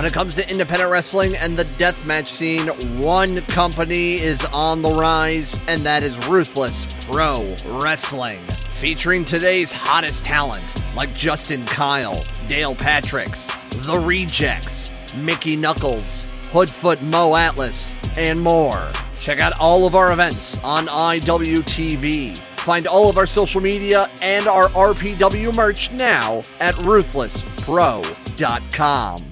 [0.00, 2.68] When it comes to independent wrestling and the deathmatch scene,
[3.02, 8.40] one company is on the rise, and that is Ruthless Pro Wrestling.
[8.70, 10.64] Featuring today's hottest talent
[10.96, 18.90] like Justin Kyle, Dale Patricks, The Rejects, Mickey Knuckles, Hoodfoot Mo Atlas, and more.
[19.16, 22.38] Check out all of our events on IWTV.
[22.60, 29.29] Find all of our social media and our RPW merch now at ruthlesspro.com.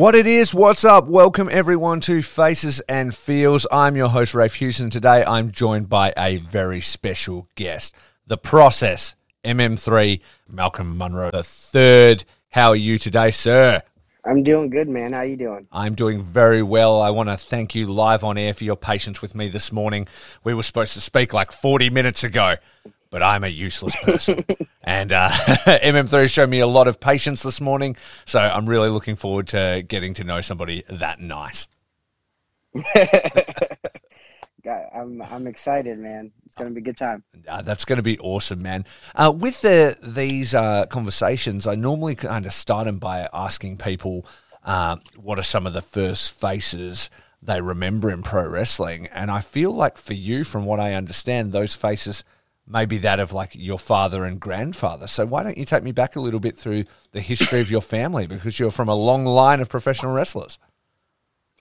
[0.00, 1.08] What it is, what's up?
[1.08, 3.66] Welcome everyone to Faces and Feels.
[3.70, 4.88] I'm your host, Rafe Houston.
[4.88, 7.94] Today I'm joined by a very special guest,
[8.26, 12.24] The Process, MM3, Malcolm Monroe the third.
[12.48, 13.82] How are you today, sir?
[14.24, 15.12] I'm doing good, man.
[15.12, 15.68] How are you doing?
[15.70, 17.02] I'm doing very well.
[17.02, 20.08] I want to thank you live on air for your patience with me this morning.
[20.42, 22.56] We were supposed to speak like 40 minutes ago,
[23.10, 24.44] but I'm a useless person.
[24.82, 27.96] and uh, MM3 showed me a lot of patience this morning.
[28.24, 31.68] So I'm really looking forward to getting to know somebody that nice.
[34.94, 36.30] I'm I'm excited, man.
[36.46, 37.24] It's gonna be a good time.
[37.48, 38.84] Uh, that's going to be awesome, man.
[39.14, 44.26] Uh, with the these uh, conversations, I normally kind of start them by asking people
[44.64, 47.10] uh, what are some of the first faces
[47.42, 51.52] they remember in pro wrestling, and I feel like for you, from what I understand,
[51.52, 52.22] those faces
[52.70, 55.06] maybe that of like your father and grandfather.
[55.06, 57.82] So why don't you take me back a little bit through the history of your
[57.82, 60.58] family because you're from a long line of professional wrestlers.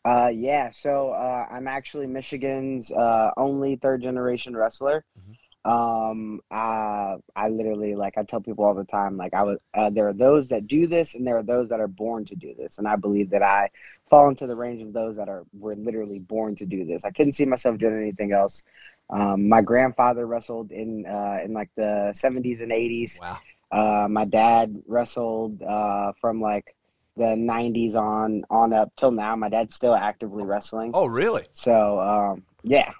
[0.05, 5.03] Uh, yeah, so uh, I'm actually Michigan's uh, only third generation wrestler.
[5.19, 5.33] Mm-hmm.
[5.69, 9.57] Um, uh, I literally like I tell people all the time, like I was.
[9.73, 12.35] Uh, there are those that do this, and there are those that are born to
[12.35, 13.69] do this, and I believe that I
[14.09, 17.03] fall into the range of those that are were literally born to do this.
[17.03, 18.63] I couldn't see myself doing anything else.
[19.09, 23.19] Um, my grandfather wrestled in uh, in like the 70s and 80s.
[23.19, 23.37] Wow.
[23.71, 26.75] Uh, my dad wrestled uh, from like
[27.17, 29.35] the 90s on on up till now.
[29.35, 30.91] My dad's still actively wrestling.
[30.93, 31.45] Oh, really?
[31.53, 32.91] So um, yeah.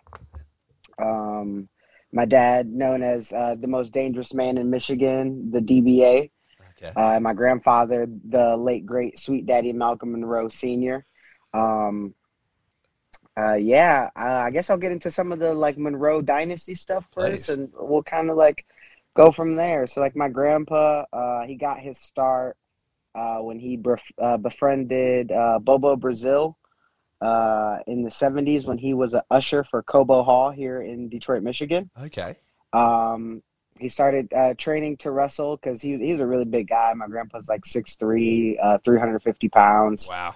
[1.02, 1.70] Um,
[2.12, 6.32] my dad, known as uh, the most dangerous man in Michigan, the DBA.
[6.82, 6.92] Okay.
[6.96, 11.06] Uh, my grandfather, the late great sweet daddy Malcolm Monroe Sr.
[11.54, 12.16] Um,
[13.38, 17.06] uh, yeah, uh, I guess I'll get into some of the like Monroe Dynasty stuff
[17.14, 17.50] first, Please.
[17.50, 18.66] and we'll kind of like
[19.16, 19.88] go from there.
[19.88, 22.58] So, like my grandpa, uh, he got his start
[23.16, 26.56] uh, when he bef- uh, befriended uh, Bobo Brazil
[27.22, 31.44] uh in the '70s when he was an usher for Cobo Hall here in Detroit,
[31.44, 31.90] Michigan.
[32.02, 32.38] Okay.
[32.72, 33.44] Um,
[33.78, 36.94] he started uh training to wrestle because he was he was a really big guy.
[36.94, 40.08] My grandpa's like 6'3", 350 pounds.
[40.10, 40.36] Wow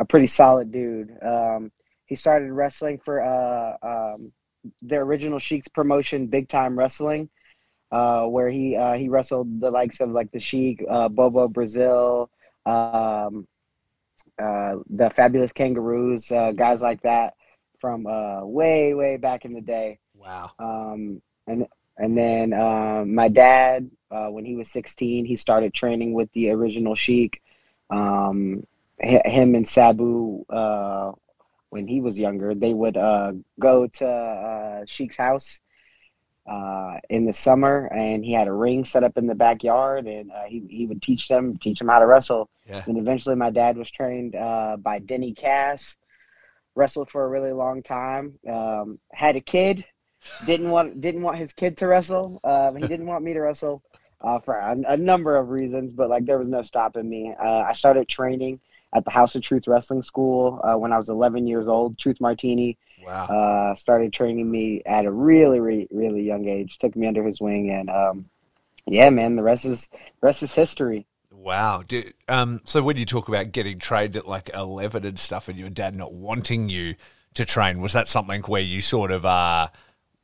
[0.00, 1.16] a pretty solid dude.
[1.22, 1.70] Um,
[2.06, 4.32] he started wrestling for uh, um,
[4.82, 7.28] the original Sheik's promotion, Big Time Wrestling,
[7.92, 12.30] uh, where he uh, he wrestled the likes of like the Sheik, uh, Bobo Brazil,
[12.64, 13.46] um,
[14.42, 17.34] uh, the Fabulous Kangaroos, uh, guys like that
[17.78, 18.04] from
[18.52, 19.98] way way back in the day.
[20.14, 20.50] Wow.
[20.58, 21.66] Um, and
[21.98, 22.50] and then
[23.14, 27.42] my dad, when he was 16, he started training with the original Sheik.
[27.90, 28.64] Um,
[29.00, 31.12] him and Sabu uh,
[31.70, 35.60] when he was younger, they would uh, go to uh, Sheik's house
[36.46, 40.30] uh, in the summer, and he had a ring set up in the backyard, and
[40.32, 42.50] uh, he he would teach them teach them how to wrestle.
[42.68, 42.82] Yeah.
[42.86, 45.96] And eventually, my dad was trained uh, by Denny Cass.
[46.76, 48.38] Wrestled for a really long time.
[48.48, 49.84] Um, had a kid.
[50.46, 52.40] Didn't want didn't want his kid to wrestle.
[52.44, 53.82] Um, he didn't want me to wrestle.
[54.22, 57.34] Uh, for a, a, number of reasons, but like there was no stopping me.
[57.42, 58.60] Uh, I started training
[58.92, 61.98] at the House of Truth Wrestling School uh, when I was 11 years old.
[61.98, 63.26] Truth Martini wow.
[63.26, 66.78] uh, started training me at a really, really, really young age.
[66.78, 68.26] Took me under his wing, and um,
[68.86, 71.06] yeah, man, the rest is the rest is history.
[71.30, 71.84] Wow.
[72.28, 75.70] um, so when you talk about getting trained at like 11 and stuff, and your
[75.70, 76.96] dad not wanting you
[77.34, 79.68] to train, was that something where you sort of uh,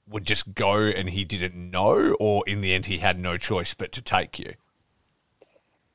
[0.09, 3.73] would just go and he didn't know, or in the end he had no choice
[3.73, 4.55] but to take you?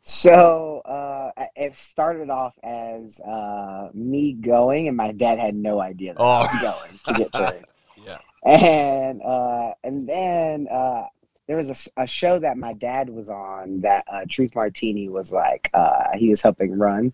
[0.01, 1.10] So uh,
[1.55, 6.25] it started off as uh, me going, and my dad had no idea that oh.
[6.25, 6.61] I was oh.
[6.61, 7.65] going to get trained.
[8.05, 11.05] yeah, and uh, and then uh,
[11.47, 15.31] there was a, a, show that my dad was on that uh, Truth Martini was
[15.31, 17.13] like uh, he was helping run,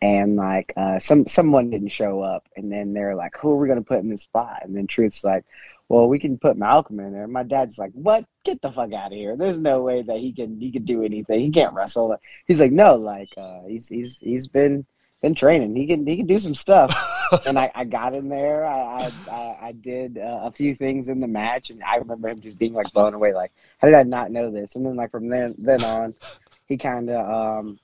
[0.00, 3.68] and like uh, some someone didn't show up, and then they're like, "Who are we
[3.68, 5.44] gonna put in this spot?" And then Truth's like,
[5.88, 8.24] "Well, we can put Malcolm in there." My dad's like, "What?
[8.44, 9.36] Get the fuck out of here!
[9.36, 11.40] There's no way that he can he can do anything.
[11.40, 14.86] He can't wrestle." He's like, "No, like uh, he's he's he's been
[15.22, 15.74] been training.
[15.76, 16.94] He can he can do some stuff."
[17.46, 18.66] and I, I got in there.
[18.66, 22.40] I I, I did uh, a few things in the match, and I remember him
[22.40, 23.34] just being like blown away.
[23.34, 24.76] Like, how did I not know this?
[24.76, 26.14] And then like from then then on,
[26.66, 27.78] he kind of um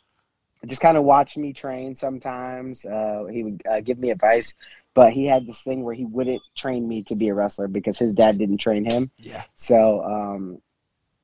[0.67, 2.87] just kind of watched me train sometimes.
[2.87, 4.55] Uh, he would uh, give me advice,
[4.94, 7.99] but he had this thing where he wouldn't train me to be a wrestler because
[7.99, 9.11] his dad didn't train him.
[9.19, 9.43] Yeah.
[9.55, 10.62] So, um,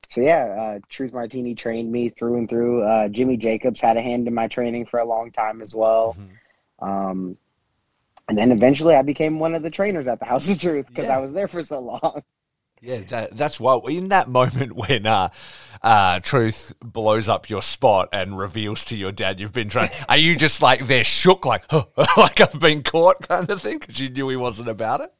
[0.09, 2.83] so yeah, uh, Truth Martini trained me through and through.
[2.83, 6.17] Uh, Jimmy Jacobs had a hand in my training for a long time as well.
[6.19, 6.89] Mm-hmm.
[6.89, 7.37] Um,
[8.27, 11.05] and then eventually I became one of the trainers at the House of Truth because
[11.05, 11.15] yeah.
[11.15, 12.23] I was there for so long.
[12.81, 15.29] Yeah, that, that's why in that moment when uh,
[15.83, 20.17] uh, Truth blows up your spot and reveals to your dad you've been trained, are
[20.17, 21.85] you just like they're shook, like huh,
[22.17, 25.13] like I've been caught, kind of thing, because you knew he wasn't about it?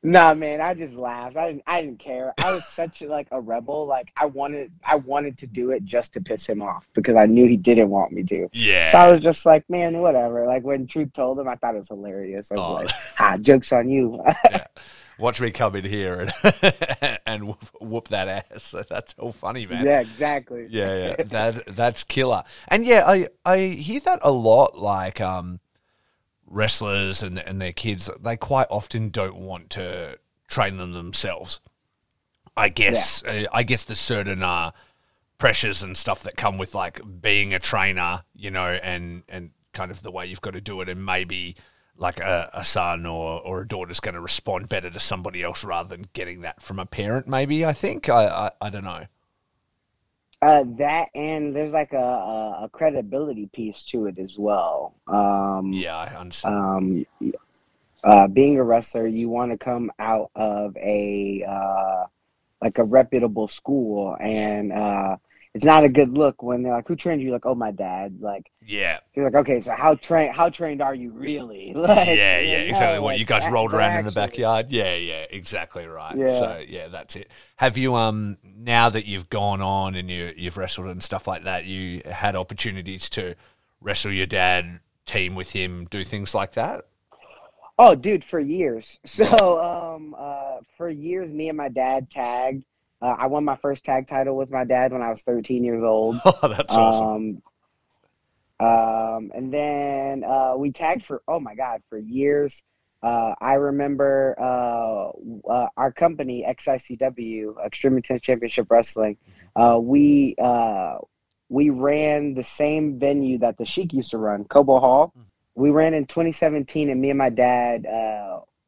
[0.00, 1.36] Nah, man, I just laughed.
[1.36, 1.64] I didn't.
[1.66, 2.32] I didn't care.
[2.38, 3.84] I was such like a rebel.
[3.84, 4.70] Like I wanted.
[4.84, 7.90] I wanted to do it just to piss him off because I knew he didn't
[7.90, 8.48] want me to.
[8.52, 8.86] Yeah.
[8.86, 10.46] So I was just like, man, whatever.
[10.46, 12.52] Like when Truth told him, I thought it was hilarious.
[12.52, 12.74] I was oh.
[12.74, 14.22] like, ah, jokes on you.
[14.50, 14.66] yeah
[15.18, 18.74] watch me come in here and and whoop, whoop, that ass.
[18.88, 19.84] That's all funny, man.
[19.84, 20.66] Yeah, exactly.
[20.70, 22.44] Yeah, yeah, that that's killer.
[22.68, 24.78] And yeah, I I hear that a lot.
[24.78, 25.60] Like um,
[26.46, 31.60] wrestlers and and their kids, they quite often don't want to train them themselves.
[32.56, 33.32] I guess yeah.
[33.32, 34.72] uh, I guess there's certain uh,
[35.38, 39.90] pressures and stuff that come with like being a trainer, you know, and and kind
[39.90, 41.56] of the way you've got to do it, and maybe
[41.98, 45.64] like a, a son or, or a daughter's going to respond better to somebody else
[45.64, 48.08] rather than getting that from a parent maybe i think?
[48.08, 49.04] I i, I don't know.
[50.40, 54.94] Uh, that and there's like a, a, a, credibility piece to it as well.
[55.08, 57.04] Um, yeah i understand.
[57.20, 57.32] um,
[58.04, 62.04] uh, being a wrestler you want to come out of a uh,
[62.62, 65.16] like a reputable school and uh,
[65.58, 68.18] it's not a good look when they're like, "Who trained you?" Like, "Oh, my dad."
[68.20, 70.32] Like, yeah, you're like, "Okay, so how trained?
[70.32, 73.00] How trained are you really?" Like, yeah, yeah, exactly.
[73.00, 74.70] what you guys that, rolled around in the backyard?
[74.70, 76.16] Yeah, yeah, exactly right.
[76.16, 76.38] Yeah.
[76.38, 77.28] So yeah, that's it.
[77.56, 81.42] Have you um now that you've gone on and you you've wrestled and stuff like
[81.42, 83.34] that, you had opportunities to
[83.80, 86.84] wrestle your dad, team with him, do things like that?
[87.80, 89.00] Oh, dude, for years.
[89.06, 92.62] So, um, uh, for years, me and my dad tagged.
[93.00, 95.82] Uh, I won my first tag title with my dad when I was 13 years
[95.82, 96.20] old.
[96.24, 97.06] Oh, that's awesome.
[97.06, 97.42] Um,
[98.60, 102.62] um, and then uh, we tagged for oh my god for years.
[103.02, 105.10] Uh, I remember uh,
[105.48, 109.16] uh, our company XICW Extreme Intense Championship Wrestling.
[109.54, 110.34] Uh, we
[111.48, 115.12] we ran the same venue that the Sheik used to run, Cobo Hall.
[115.14, 115.22] Hmm.
[115.54, 117.86] We ran in 2017, and me and my dad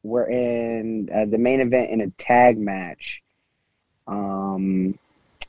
[0.03, 3.23] were in the main event in a tag match
[4.11, 4.99] um,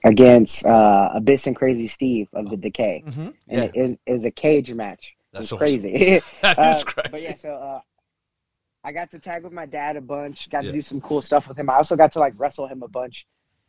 [0.04, 3.22] against uh, Abyss and Crazy Steve of the Decay, mm-hmm.
[3.22, 3.72] and yeah.
[3.74, 5.16] it, was, it was a cage match.
[5.34, 5.58] That's awesome.
[5.58, 6.22] crazy.
[6.42, 7.10] that uh, crazy.
[7.12, 7.82] But yeah, so uh,
[8.84, 10.50] I got to tag with my dad a bunch.
[10.50, 10.72] Got yeah.
[10.72, 11.70] to do some cool stuff with him.
[11.70, 13.26] I also got to like wrestle him a bunch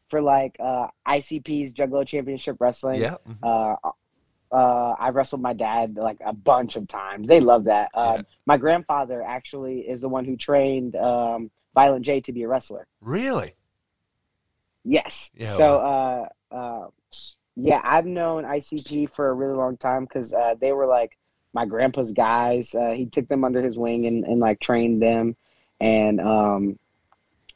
[0.09, 3.01] for like uh, ICP's Juggalo Championship Wrestling.
[3.01, 3.17] Yeah.
[3.29, 3.45] Mm-hmm.
[3.45, 3.91] Uh,
[4.53, 7.27] uh, I wrestled my dad like a bunch of times.
[7.27, 7.91] They love that.
[7.95, 8.23] Um, yeah.
[8.45, 12.87] My grandfather actually is the one who trained um, Violent J to be a wrestler.
[13.01, 13.55] Really?
[14.85, 15.31] Yes.
[15.35, 16.87] Yeah, so, uh, uh,
[17.57, 21.17] yeah, I've known ICP for a really long time because uh, they were like
[21.53, 22.75] my grandpa's guys.
[22.75, 25.37] Uh, he took them under his wing and, and like trained them,
[25.81, 26.79] and um,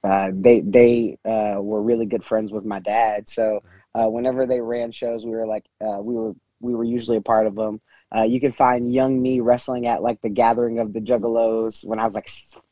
[0.04, 3.28] uh, they they uh, were really good friends with my dad.
[3.28, 3.62] So
[3.95, 7.23] uh, whenever they ran shows, we were like uh, we were we were usually a
[7.23, 7.80] part of them.
[8.14, 11.98] Uh, you can find young me wrestling at like the gathering of the Juggalos when
[11.98, 12.28] I was like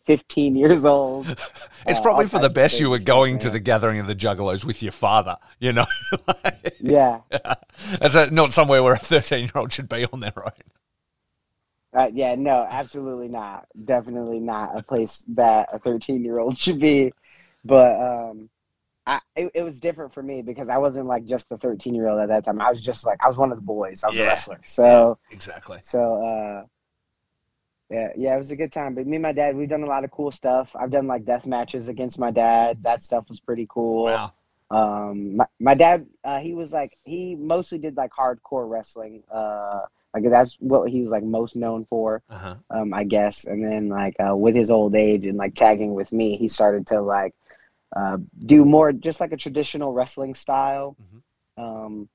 [0.06, 1.28] 15 years old.
[1.86, 4.64] it's uh, probably for the best you were going to the gathering of the Juggalos
[4.64, 5.86] with your father, you know?
[6.28, 7.20] like, yeah.
[8.00, 10.52] As a, not somewhere where a 13 year old should be on their own.
[11.92, 13.66] Uh, yeah, no, absolutely not.
[13.84, 17.12] Definitely not a place that a 13 year old should be.
[17.64, 18.50] But um,
[19.06, 22.08] I, it, it, was different for me because I wasn't like just a 13 year
[22.08, 22.60] old at that time.
[22.60, 24.02] I was just like I was one of the boys.
[24.02, 24.24] I was yeah.
[24.24, 24.60] a wrestler.
[24.64, 25.78] So yeah, exactly.
[25.82, 26.66] So uh,
[27.90, 28.94] yeah, yeah, it was a good time.
[28.94, 30.74] But me and my dad, we've done a lot of cool stuff.
[30.74, 32.82] I've done like death matches against my dad.
[32.82, 34.04] That stuff was pretty cool.
[34.04, 34.32] Wow.
[34.70, 39.22] Um, my, my dad, uh, he was like he mostly did like hardcore wrestling.
[39.30, 39.82] Uh,
[40.14, 42.54] like that's what he was like most known for, uh-huh.
[42.70, 43.44] um, I guess.
[43.44, 46.86] And then like uh, with his old age and like tagging with me, he started
[46.88, 47.34] to like
[47.94, 50.96] uh, do more just like a traditional wrestling style.
[51.00, 51.62] Mm-hmm.
[51.62, 52.08] Um,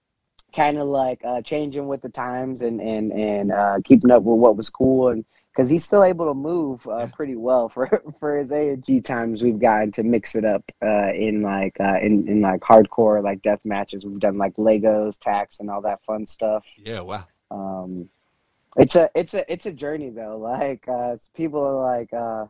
[0.53, 4.39] kind of like uh, changing with the times and and and uh, keeping up with
[4.39, 8.37] what was cool and because he's still able to move uh, pretty well for for
[8.37, 8.85] his age.
[9.03, 13.23] times we've gotten to mix it up uh, in like uh, in in like hardcore
[13.23, 14.05] like death matches.
[14.05, 16.65] We've done like Legos, tacks, and all that fun stuff.
[16.77, 17.25] Yeah, wow.
[17.51, 18.09] Um,
[18.77, 20.37] it's a it's a it's a journey though.
[20.49, 22.45] Like uh, people are like, uh,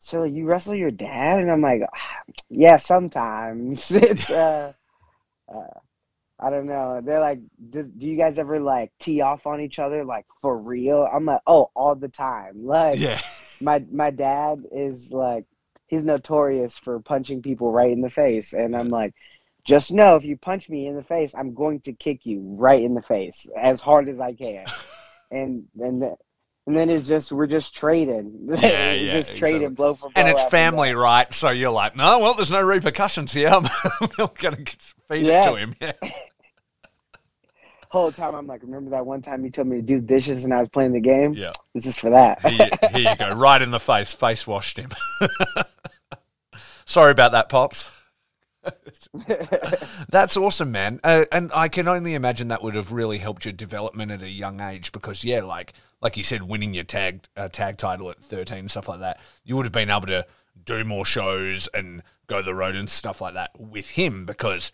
[0.00, 1.82] so you wrestle your dad, and I'm like,
[2.50, 4.30] yeah, sometimes it's.
[4.30, 4.72] Uh,
[5.48, 5.78] uh,
[6.42, 7.02] I don't know.
[7.04, 10.56] They're like, do, do you guys ever like tee off on each other like for
[10.56, 11.06] real?
[11.12, 12.64] I'm like, oh, all the time.
[12.70, 13.20] Like, yeah.
[13.60, 15.44] my my dad is like,
[15.86, 19.12] he's notorious for punching people right in the face, and I'm like,
[19.66, 22.82] just know if you punch me in the face, I'm going to kick you right
[22.82, 24.64] in the face as hard as I can.
[25.30, 26.16] and and
[26.66, 30.12] and then it's just we're just trading, yeah, yeah, just trading blow for blow.
[30.16, 31.32] And it's family, right?
[31.32, 33.48] So you're like, no, well, there's no repercussions here.
[33.52, 33.66] I'm,
[34.18, 34.56] not gonna
[35.08, 35.42] feed yeah.
[35.42, 35.74] it to him.
[35.80, 35.92] Yeah.
[37.88, 40.44] Whole time I'm like, remember that one time you told me to do the dishes
[40.44, 41.32] and I was playing the game?
[41.32, 41.50] Yeah.
[41.74, 42.40] This is for that.
[42.46, 44.90] here, here you go, right in the face, face washed him.
[46.84, 47.90] Sorry about that, pops.
[50.08, 51.00] That's awesome, man.
[51.02, 54.28] Uh, and I can only imagine that would have really helped your development at a
[54.28, 58.18] young age because, yeah, like like you said, winning your tag uh, tag title at
[58.18, 60.26] thirteen and stuff like that, you would have been able to
[60.64, 64.72] do more shows and go the road and stuff like that with him because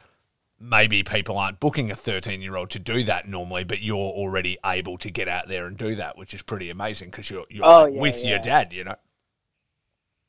[0.59, 4.59] maybe people aren't booking a 13 year old to do that normally, but you're already
[4.65, 7.65] able to get out there and do that, which is pretty amazing because you're, you're
[7.65, 8.31] oh, yeah, with yeah.
[8.31, 8.97] your dad, you know?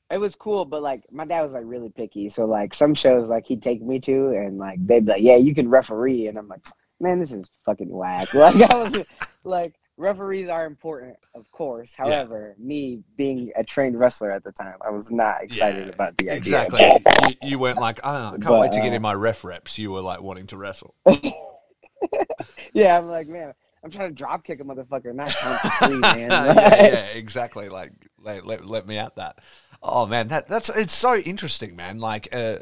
[0.09, 2.29] It was cool, but like my dad was like really picky.
[2.29, 5.37] So like some shows like he'd take me to and like they'd be like, Yeah,
[5.37, 6.65] you can referee and I'm like,
[6.99, 8.29] Man, this is fucking whack.
[8.33, 9.05] Like I was
[9.43, 11.93] like referees are important, of course.
[11.93, 12.65] However, yeah.
[12.65, 16.29] me being a trained wrestler at the time, I was not excited yeah, about the
[16.29, 16.37] idea.
[16.37, 16.91] Exactly.
[17.27, 19.43] you, you, weren't like, oh, I can't but, wait to get in uh, my ref
[19.43, 19.77] reps.
[19.77, 20.95] You were like wanting to wrestle.
[22.73, 26.29] yeah, I'm like, man, I'm trying to drop kick a motherfucker, not count three, man.
[26.29, 27.69] yeah, yeah, exactly.
[27.69, 29.39] Like, let, let, let me at that.
[29.87, 31.99] Oh man, that that's it's so interesting, man.
[31.99, 32.57] Like uh,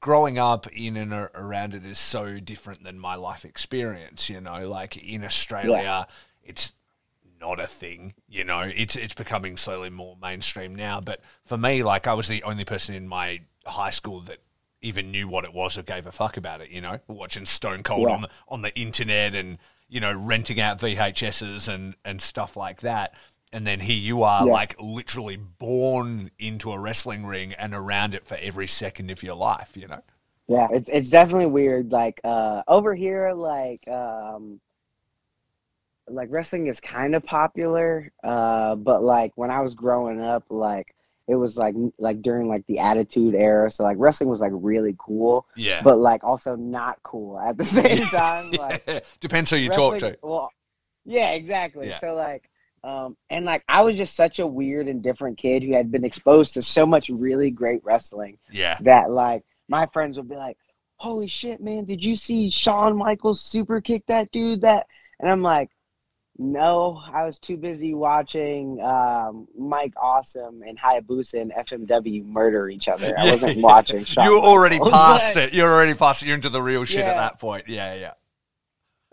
[0.00, 4.30] growing up in and around it is so different than my life experience.
[4.30, 6.04] You know, like in Australia, yeah.
[6.42, 6.72] it's
[7.40, 8.14] not a thing.
[8.28, 11.00] You know, it's it's becoming slowly more mainstream now.
[11.00, 14.38] But for me, like I was the only person in my high school that
[14.82, 16.70] even knew what it was or gave a fuck about it.
[16.70, 18.14] You know, watching Stone Cold yeah.
[18.14, 19.58] on on the internet and
[19.88, 23.14] you know renting out VHSs and and stuff like that
[23.52, 24.52] and then here you are yeah.
[24.52, 29.34] like literally born into a wrestling ring and around it for every second of your
[29.34, 30.02] life you know
[30.48, 34.60] yeah it's it's definitely weird like uh over here like um
[36.08, 40.94] like wrestling is kind of popular uh but like when i was growing up like
[41.28, 44.96] it was like like during like the attitude era so like wrestling was like really
[44.98, 49.68] cool yeah but like also not cool at the same time like depends who you
[49.68, 50.50] talk to well
[51.04, 51.98] yeah exactly yeah.
[51.98, 52.50] so like
[52.82, 56.04] um, and like I was just such a weird and different kid who had been
[56.04, 58.38] exposed to so much really great wrestling.
[58.50, 58.78] Yeah.
[58.80, 60.56] That like my friends would be like,
[60.96, 61.84] "Holy shit, man!
[61.84, 64.86] Did you see Shawn Michaels super kick that dude?" That
[65.18, 65.68] and I'm like,
[66.38, 72.88] "No, I was too busy watching um, Mike Awesome and Hayabusa and FMW murder each
[72.88, 73.14] other.
[73.18, 75.52] I wasn't watching." Shawn you were already past it.
[75.52, 76.26] You're already past it.
[76.26, 77.10] You're into the real shit yeah.
[77.10, 77.68] at that point.
[77.68, 78.14] Yeah, yeah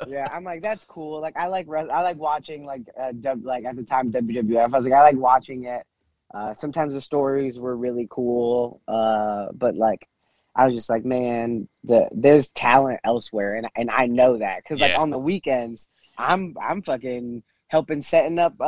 [0.06, 1.20] yeah, I'm like that's cool.
[1.22, 4.64] Like I like I like watching like uh, w, like at the time WWF.
[4.64, 5.86] I was like I like watching it.
[6.34, 10.08] Uh, sometimes the stories were really cool, uh, but like
[10.56, 14.82] I was just like, man, the there's talent elsewhere, and and I know that because
[14.82, 15.88] like on the weekends,
[16.18, 18.64] I'm I'm fucking helping setting up uh,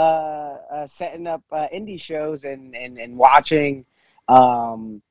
[0.71, 3.85] uh setting up uh, indie shows and and and watching
[4.27, 5.01] um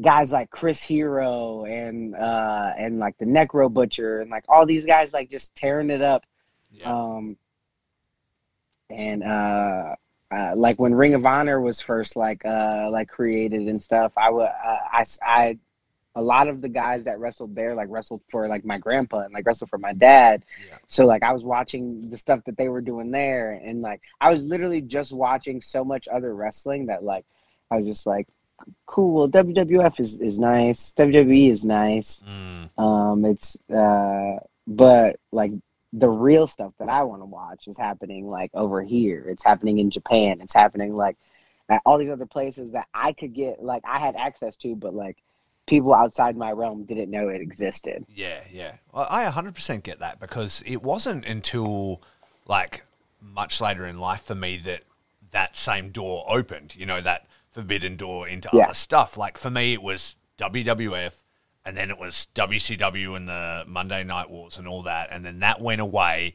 [0.00, 4.84] guys like Chris Hero and uh and like the Necro Butcher and like all these
[4.84, 6.24] guys like just tearing it up.
[6.70, 6.92] Yeah.
[6.92, 7.36] Um
[8.90, 9.96] and uh,
[10.30, 14.30] uh like when Ring of Honor was first like uh like created and stuff, I
[14.30, 15.58] would uh, I I
[16.14, 19.32] a lot of the guys that wrestled there like wrestled for like my grandpa and
[19.32, 20.44] like wrestled for my dad.
[20.68, 20.78] Yeah.
[20.86, 24.30] So like I was watching the stuff that they were doing there and like I
[24.30, 27.24] was literally just watching so much other wrestling that like
[27.70, 28.28] I was just like
[28.86, 29.28] cool.
[29.28, 30.92] WWF is, is nice.
[30.96, 32.22] WWE is nice.
[32.28, 32.82] Mm.
[32.82, 35.52] Um, it's uh, but like
[35.92, 39.26] the real stuff that I want to watch is happening like over here.
[39.28, 40.40] It's happening in Japan.
[40.40, 41.16] It's happening like
[41.68, 44.94] at all these other places that I could get like I had access to, but
[44.94, 45.16] like
[45.66, 48.04] people outside my realm didn't know it existed.
[48.14, 48.76] Yeah, yeah.
[48.92, 52.02] Well, I 100% get that because it wasn't until
[52.46, 52.84] like
[53.20, 54.82] much later in life for me that
[55.30, 56.76] that same door opened.
[56.76, 58.64] You know that forbidden door into yeah.
[58.64, 59.16] other stuff.
[59.16, 61.22] Like for me, it was WWF,
[61.64, 65.40] and then it was WCW and the Monday Night Wars and all that, and then
[65.40, 66.34] that went away,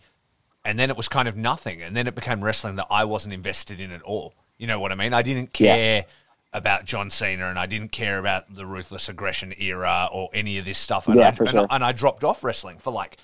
[0.66, 3.36] and then it was kind of nothing, and then it became wrestling that I wasn't
[3.36, 4.34] invested in at all.
[4.58, 5.14] You know what I mean?
[5.14, 6.00] I didn't care.
[6.00, 6.04] Yeah.
[6.54, 10.66] About John Cena, and I didn't care about the ruthless aggression era or any of
[10.66, 11.68] this stuff, and, yeah, I, and, sure.
[11.70, 13.16] I, and I dropped off wrestling for like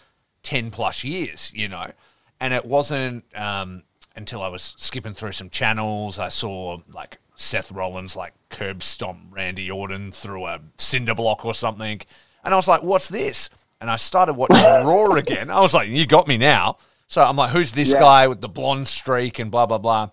[0.43, 1.91] ten plus years, you know,
[2.39, 3.83] and it wasn't um,
[4.15, 9.19] until I was skipping through some channels I saw like Seth Rollins like curb stomp
[9.31, 12.01] Randy Orton through a cinder block or something.
[12.43, 13.49] And I was like, what's this?
[13.79, 15.49] And I started watching Raw again.
[15.49, 16.77] I was like, you got me now.
[17.07, 17.99] So I'm like, who's this Yeah.
[17.99, 20.09] guy with the blonde streak and blah, blah, blah.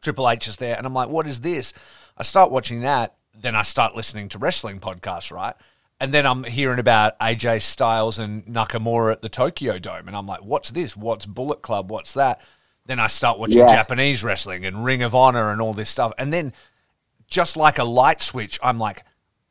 [0.00, 0.76] Triple H is there.
[0.76, 1.72] And I'm like, what is this?
[2.16, 3.14] I start watching that.
[3.38, 5.54] Then I start listening to wrestling podcasts, right?
[6.00, 10.06] And then I'm hearing about AJ Styles and Nakamura at the Tokyo Dome.
[10.08, 10.96] And I'm like, what's this?
[10.96, 11.90] What's Bullet Club?
[11.90, 12.40] What's that?
[12.88, 13.66] Then I start watching Yeah.
[13.66, 16.12] Japanese wrestling and Ring of Honor and all this stuff.
[16.18, 16.52] And then
[17.28, 19.04] just like a light switch, I'm like,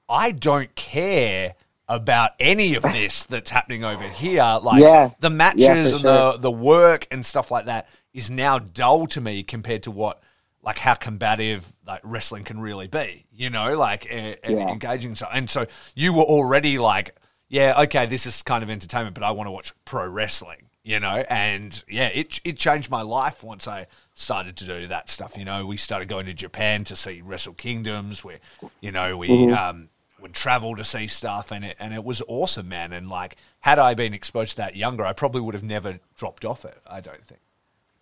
[0.09, 1.53] I don't care
[1.87, 4.59] about any of this that's happening over here.
[4.61, 5.11] Like Yeah.
[5.19, 9.21] the matches for and the the work and stuff like that is now dull to
[9.21, 10.21] me compared to what
[10.63, 13.25] like how combative like wrestling can really be.
[13.31, 14.69] You know, like and, and Yeah.
[14.69, 15.13] engaging.
[15.15, 17.15] So and so you were already like,
[17.49, 20.66] yeah, okay, this is kind of entertainment, but I want to watch pro wrestling.
[20.87, 25.09] You know, and yeah, it it changed my life once I started to do that
[25.09, 25.37] stuff.
[25.37, 28.39] You know, we started going to Japan to see Wrestle Kingdoms, where
[28.79, 29.53] you know we Mm-hmm.
[29.53, 29.89] um,
[30.21, 32.93] would travel to see stuff, and it and it was awesome, man.
[32.93, 36.45] And like, had I been exposed to that younger, I probably would have never dropped
[36.45, 36.77] off it.
[36.89, 37.41] I don't think.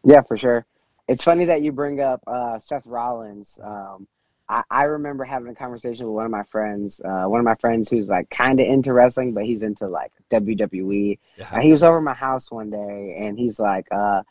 [0.04, 0.64] Yeah, for sure.
[1.08, 3.60] It's funny that you bring up uh, Seth Rollins.
[3.64, 4.08] Um,
[4.48, 7.56] I, I remember having a conversation with one of my friends, uh, one of my
[7.56, 11.18] friends who's like kind of into wrestling, but he's into like WWE.
[11.38, 11.50] Yeah.
[11.54, 14.22] And he was over at my house one day, and he's like, uh,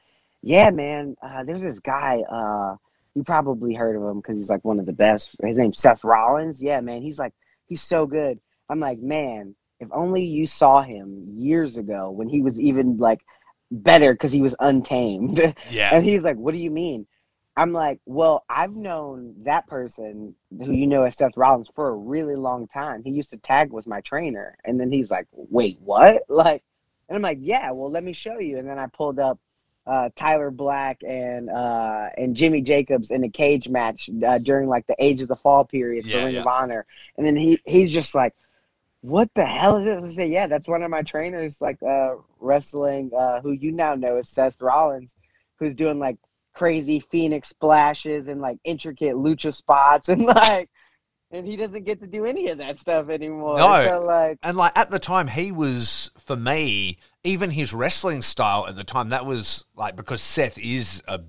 [0.43, 2.23] "Yeah, man, uh, there's this guy.
[2.31, 2.77] Uh,
[3.15, 5.35] you probably heard of him because he's like one of the best.
[5.43, 6.63] His name's Seth Rollins.
[6.63, 7.33] Yeah, man, he's like
[7.67, 8.41] he's so good.
[8.69, 13.21] I'm like, man, if only you saw him years ago when he was even like
[13.71, 15.55] better because he was untamed.
[15.71, 15.91] Yeah.
[15.95, 17.07] And he's like, What do you mean?
[17.57, 21.95] I'm like, Well, I've known that person who you know as Seth Rollins for a
[21.97, 23.03] really long time.
[23.05, 24.57] He used to tag with my trainer.
[24.65, 26.23] And then he's like, Wait, what?
[26.29, 26.63] Like,
[27.09, 28.59] and I'm like, Yeah, well, let me show you.
[28.59, 29.39] And then I pulled up
[29.87, 34.87] uh, Tyler Black and uh, and Jimmy Jacobs in a cage match uh, during like
[34.87, 36.41] the Age of the Fall period for Yeah, Ring yeah.
[36.41, 36.87] of Honor.
[37.19, 38.35] And then he he's just like,
[39.03, 40.05] what the hell is this?
[40.05, 43.95] I say, yeah, that's one of my trainers, like uh, wrestling, uh, who you now
[43.95, 45.15] know as Seth Rollins,
[45.59, 46.17] who's doing like
[46.65, 50.71] crazy Phoenix splashes and like intricate lucha spots and like,
[51.31, 53.59] and he doesn't get to do any of that stuff anymore.
[53.59, 53.87] No.
[53.87, 58.67] So, like, And like at the time, he was for me, even his wrestling style
[58.67, 59.11] at the time.
[59.11, 61.21] That was like because Seth is a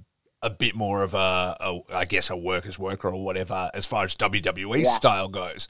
[0.42, 4.06] a bit more of a, a I guess a worker's worker or whatever as far
[4.06, 4.90] as WWE Yeah.
[4.90, 5.68] style goes.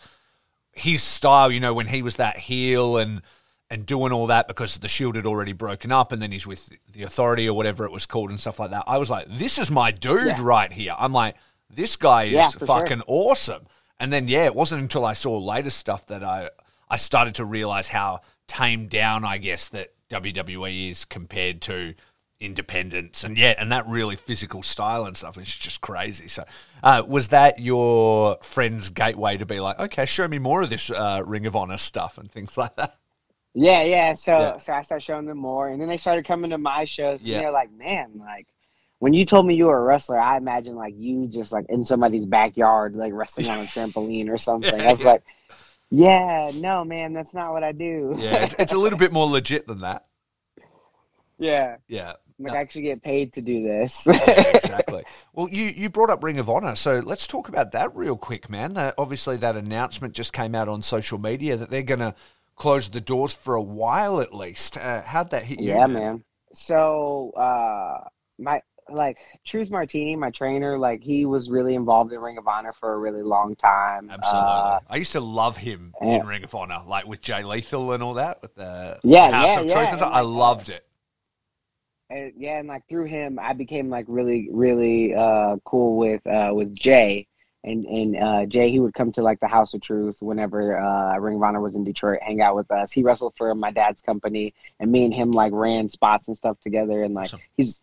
[0.73, 3.23] His style, you know, when he was that heel and
[3.69, 6.71] and doing all that because the Shield had already broken up, and then he's with
[6.91, 8.83] the Authority or whatever it was called and stuff like that.
[8.87, 10.35] I was like, this is my dude Yeah.
[10.41, 10.93] right here.
[10.97, 11.35] I'm like,
[11.69, 12.67] this guy is Yeah, for sure.
[12.67, 13.65] fucking awesome.
[13.99, 16.49] And then yeah, it wasn't until I saw later stuff that I
[16.89, 21.95] I started to realize how tamed down I guess that WWE is compared to
[22.39, 26.43] independence and yeah and that really physical style and stuff is just crazy so
[26.83, 30.89] uh, was that your friend's gateway to be like okay show me more of this
[30.91, 32.97] uh, ring of honor stuff and things like that
[33.55, 34.13] yeah, yeah.
[34.13, 34.57] So, Yeah.
[34.59, 37.21] so I started showing them more, and then they started coming to my shows.
[37.23, 37.37] Yeah.
[37.37, 38.45] And they're like, man, like.
[38.99, 41.83] When you told me you were a wrestler, I imagine like you just like in
[41.83, 44.73] somebody's backyard, like wrestling on a trampoline or something.
[44.79, 45.21] Yeah, I was like,
[45.91, 48.15] yeah, no, man, that's not what I do.
[48.17, 50.05] yeah it's, it's a little bit more legit than that
[51.37, 51.75] yeah.
[51.87, 54.07] yeah Like I actually get paid to do this.
[54.07, 55.03] Yeah, exactly.
[55.33, 58.49] Well, you, you brought up Ring of Honor, so let's talk about that real quick,
[58.49, 58.77] man.
[58.77, 62.15] Uh, obviously, that announcement just came out on social media that they're going to
[62.55, 64.77] close the doors for a while at least.
[64.77, 65.73] Uh, how'd that hit you?
[65.73, 66.23] yeah, man.
[66.53, 72.37] So uh my like Truth Martini, my trainer, like he was really involved in Ring
[72.37, 74.09] of Honor for a really long time.
[74.11, 74.63] Absolutely.
[74.63, 76.19] Uh, I used to love him yeah.
[76.19, 79.55] in Ring of Honor, like with Jay Lethal and all that, with the Yeah, House
[79.55, 79.87] yeah, of yeah, Truth.
[79.93, 80.85] and and I like, loved it.
[82.09, 86.51] and, yeah, and like through him, I became like really, really uh, cool with uh,
[86.53, 87.27] with Jay,
[87.65, 91.17] and and uh, Jay he would come to like the House of Truth whenever uh,
[91.17, 92.91] Ring of Honor was in Detroit, hang out with us.
[92.91, 96.59] He wrestled for my dad's company, and me and him like ran spots and stuff
[96.61, 97.41] together, and like Awesome.
[97.57, 97.81] he's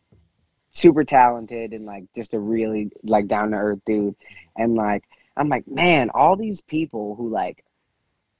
[0.70, 4.14] super talented and like just a really like down to earth dude,
[4.56, 5.04] and like
[5.36, 7.64] I'm like man, all these people who like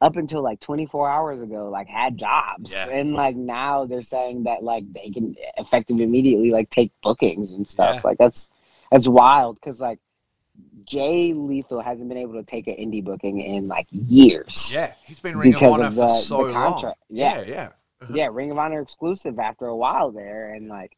[0.01, 2.89] up until like 24 hours ago like had jobs Yeah.
[2.91, 7.69] and like now they're saying that like they can effectively immediately like take bookings and
[7.69, 8.01] stuff Yeah.
[8.03, 8.49] like that's
[8.91, 10.01] that's wild because like
[10.85, 14.73] Jay Lethal hasn't been able to take an indie booking in like years.
[14.75, 16.83] Yeah, he's been Ring of Honor of the, for so long.
[17.09, 17.69] Yeah, yeah, yeah.
[18.01, 18.13] Uh-huh.
[18.15, 18.29] yeah.
[18.31, 20.97] Ring of Honor exclusive after a while there, and like,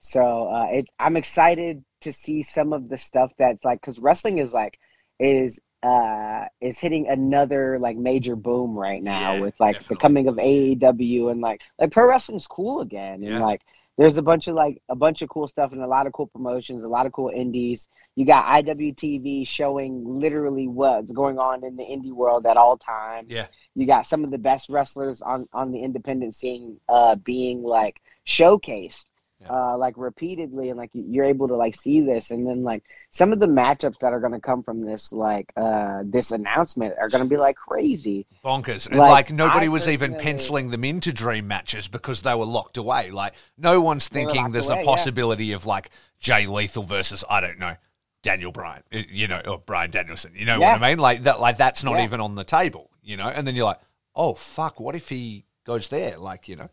[0.00, 0.88] so uh, it.
[0.98, 4.78] I'm excited to see some of the stuff that's like because wrestling is like
[5.18, 9.94] is uh is hitting another like major boom right now yeah, with like definitely.
[9.94, 13.32] the coming of AEW and like like pro wrestling's cool again yeah.
[13.32, 13.62] and like
[13.98, 16.26] there's a bunch of like a bunch of cool stuff and a lot of cool
[16.26, 17.88] promotions, a lot of cool indies.
[18.14, 23.28] You got IWTV showing literally what's going on in the indie world at all times.
[23.30, 23.46] Yeah.
[23.74, 28.00] You got some of the best wrestlers on on the independent scene uh being like
[28.26, 29.06] showcased
[29.48, 33.32] uh, like repeatedly and like you're able to like see this and then like some
[33.32, 37.08] of the matchups that are going to come from this like uh this announcement are
[37.08, 38.26] going to be like crazy.
[38.44, 38.88] Bonkers.
[38.88, 42.46] And like, like nobody I was even penciling them into dream matches because they were
[42.46, 43.10] locked away.
[43.10, 45.56] Like no one's thinking there's away, a possibility yeah.
[45.56, 47.76] of like jay lethal versus i don't know
[48.22, 50.72] daniel bryan you know or bryan danielson you know yeah.
[50.72, 50.98] what i mean?
[50.98, 52.04] Like that like that's not yeah.
[52.04, 53.28] even on the table you know?
[53.28, 53.80] And then you're like
[54.14, 56.16] oh fuck what if he goes there?
[56.16, 56.70] Like you know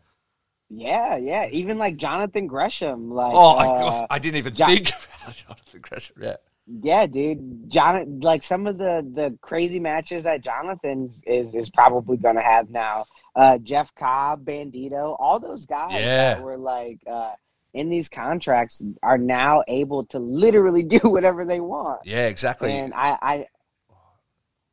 [0.76, 1.48] yeah, yeah.
[1.50, 3.10] Even like Jonathan Gresham.
[3.10, 4.88] Like oh, uh, I, I, didn't even think
[5.22, 6.16] about Jonathan Gresham.
[6.20, 6.36] Yeah.
[6.66, 7.70] Yeah, dude.
[7.70, 12.42] John, like some of the the crazy matches that Jonathan is is probably going to
[12.42, 13.04] have now.
[13.36, 16.34] Uh, Jeff Cobb, Bandito, all those guys yeah.
[16.34, 17.32] that were like uh,
[17.74, 22.00] in these contracts are now able to literally do whatever they want.
[22.04, 22.72] Yeah, exactly.
[22.72, 23.46] And I, I,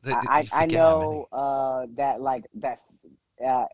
[0.03, 2.79] the, I, I know uh, that like that
[3.45, 3.65] uh,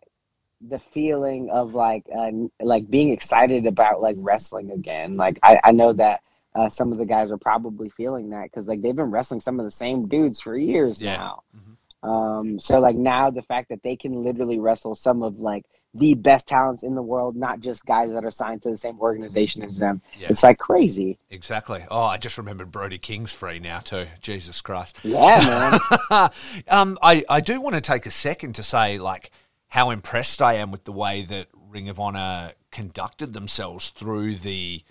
[0.62, 5.18] the feeling of like uh, like being excited about like wrestling again.
[5.18, 6.22] Like I, I know that
[6.56, 9.60] uh, some of the guys are probably feeling that because like they've been wrestling some
[9.60, 11.18] of the same dudes for years yeah.
[11.18, 11.44] now.
[11.56, 12.10] Mm-hmm.
[12.10, 16.14] Um, so like now the fact that they can literally wrestle some of like the
[16.14, 19.64] best talents in the world, not just guys that are signed to the same organization
[19.64, 20.02] as them.
[20.18, 20.28] Yeah.
[20.30, 21.18] It's like crazy.
[21.30, 21.86] Exactly.
[21.90, 24.08] Oh, I just remembered Brody King's free now too.
[24.22, 24.98] Jesus Christ.
[25.04, 26.30] Yeah, man.
[26.68, 29.32] um, I I do want to take a second to say like
[29.70, 34.84] how impressed I am with the way that Ring of Honor conducted themselves through the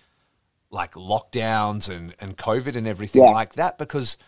[0.70, 3.30] like lockdowns and, and COVID and everything yeah.
[3.30, 4.18] like that because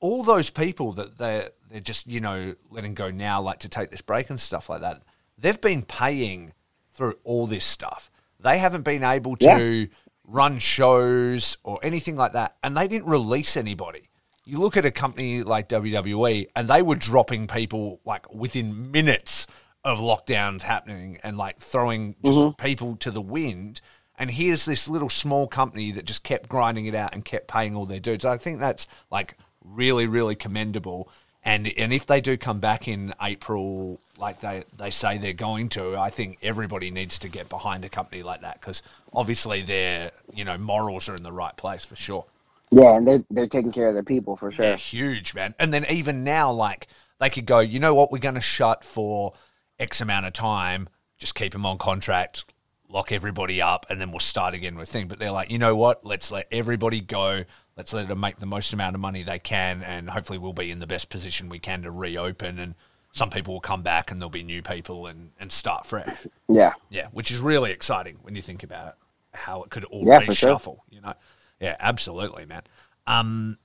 [0.00, 3.90] all those people that they're they're just, you know, letting go now, like to take
[3.90, 5.02] this break and stuff like that,
[5.36, 6.52] they've been paying
[6.92, 8.12] through all this stuff.
[8.38, 9.86] They haven't been able to yeah.
[10.24, 14.08] run shows or anything like that, and they didn't release anybody.
[14.44, 19.48] You look at a company like WWE, and they were dropping people like within minutes
[19.84, 22.62] of lockdowns happening and like throwing just mm-hmm.
[22.62, 23.80] people to the wind.
[24.18, 27.74] And here's this little small company that just kept grinding it out and kept paying
[27.74, 28.24] all their dues.
[28.24, 31.08] I think that's like really, really commendable.
[31.46, 35.68] And and if they do come back in April, like they, they say they're going
[35.70, 40.12] to, I think everybody needs to get behind a company like that because obviously their
[40.32, 42.24] you know morals are in the right place for sure.
[42.70, 44.64] Yeah, and they're they're taking care of their people for sure.
[44.64, 45.54] Yeah, huge man.
[45.58, 46.88] And then even now, like
[47.20, 49.34] they could go, you know what, we're going to shut for
[49.78, 52.44] X amount of time, just keep them on contract,
[52.88, 55.08] lock everybody up, and then we'll start again with thing.
[55.08, 56.04] But they're like, you know what?
[56.04, 57.44] Let's let everybody go.
[57.76, 60.70] Let's let them make the most amount of money they can, and hopefully we'll be
[60.70, 62.58] in the best position we can to reopen.
[62.58, 62.74] And
[63.12, 66.26] some people will come back, and there'll be new people, and and start fresh.
[66.48, 68.94] Yeah, yeah, which is really exciting when you think about it,
[69.32, 70.64] how it could all yeah, reshuffle.
[70.64, 70.82] Sure.
[70.90, 71.14] You know,
[71.60, 72.62] yeah, absolutely, man.
[73.06, 73.58] Um,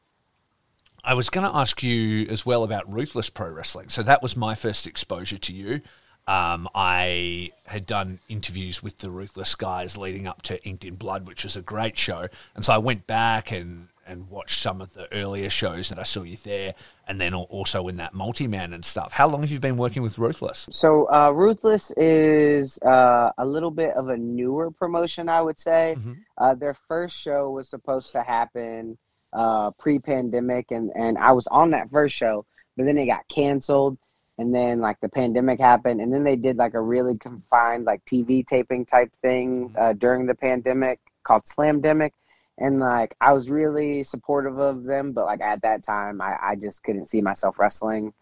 [1.03, 3.89] I was going to ask you as well about Ruthless Pro Wrestling.
[3.89, 5.81] So that was my first exposure to you.
[6.27, 11.27] Um, I had done interviews with the Ruthless guys leading up to Inked in Blood,
[11.27, 12.27] which was a great show.
[12.53, 16.03] And so I went back and, and watched some of the earlier shows that I
[16.03, 16.75] saw you there,
[17.07, 19.11] and then also in that multi man and stuff.
[19.11, 20.67] How long have you been working with Ruthless?
[20.71, 25.95] So, uh, Ruthless is uh, a little bit of a newer promotion, I would say.
[25.97, 26.13] Mm-hmm.
[26.37, 28.99] Uh, their first show was supposed to happen
[29.33, 33.27] uh, pre pandemic, and, and I was on that first show, but then it got
[33.27, 33.97] canceled.
[34.37, 38.05] And then like the pandemic happened, and then they did like a really confined like
[38.05, 39.75] TV taping type thing mm-hmm.
[39.77, 42.11] uh, during the pandemic called Slamdemic,
[42.57, 46.55] and like I was really supportive of them, but like at that time I, I
[46.55, 48.13] just couldn't see myself wrestling.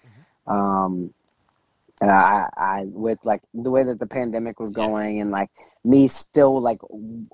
[0.47, 0.51] Mm-hmm.
[0.51, 1.13] Um,
[1.99, 5.49] and I, I with like the way that the pandemic was going, and like
[5.83, 6.79] me still like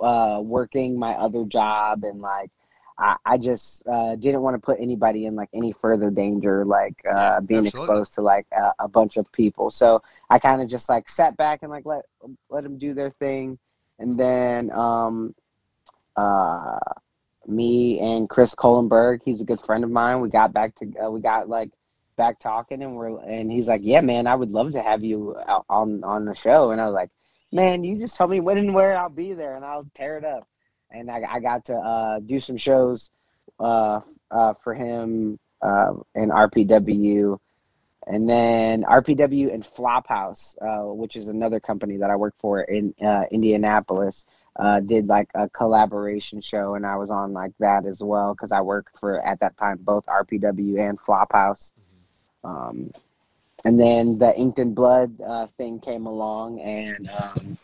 [0.01, 2.49] uh, working my other job, and like
[2.97, 7.01] I, I just uh, didn't want to put anybody in like any further danger, like
[7.05, 7.93] uh, yeah, being absolutely.
[7.93, 9.71] exposed to like a, a, bunch of people.
[9.71, 12.05] So I kind of just like sat back and like let
[12.49, 13.57] let them do their thing,
[13.99, 15.33] and then um,
[16.15, 16.79] uh,
[17.47, 20.21] me and Chris Kohlenberg, he's a good friend of mine.
[20.21, 21.71] We got back to uh, we got like
[22.15, 25.35] back talking, and we're and he's like, yeah, man, I would love to have you
[25.69, 27.09] on on the show, and I was like,
[27.51, 30.25] man, you just tell me when and where I'll be there, and I'll tear it
[30.25, 30.47] up
[30.93, 33.09] and I, I got to uh, do some shows
[33.59, 34.01] uh,
[34.31, 37.39] uh, for him uh, in RPW,
[38.07, 42.93] and then RPW and Flophouse, uh, which is another company that I work for in
[43.03, 44.25] uh, Indianapolis.
[44.85, 48.61] Did like a collaboration show, and I was on like that as well because I
[48.61, 51.71] worked for at that time both RPW and Flophouse.
[52.43, 52.91] Um,
[53.65, 55.17] and then the Inked and Blood
[55.57, 57.57] thing came along, and um,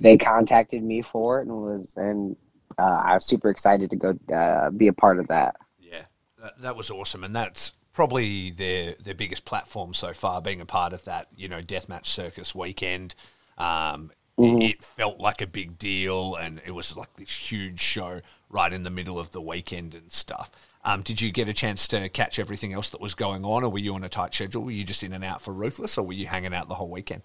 [0.00, 2.36] they contacted me for it, and was and
[2.78, 5.56] uh, I was super excited to go uh, be a part of that.
[5.78, 6.04] Yeah,
[6.40, 10.66] that, that was awesome, and that's probably their their biggest platform so far, being a
[10.66, 13.14] part of that you know deathmatch circus weekend.
[13.58, 14.60] Um, mm-hmm.
[14.60, 18.72] it, it, felt like a big deal, and it was like this huge show right
[18.72, 20.50] in the middle of the weekend and stuff.
[20.84, 23.70] Um, did you get a chance to catch everything else that was going on, or
[23.70, 24.62] were you on a tight schedule?
[24.62, 26.90] Were you just in and out for Ruthless, or were you hanging out the whole
[26.90, 27.22] weekend?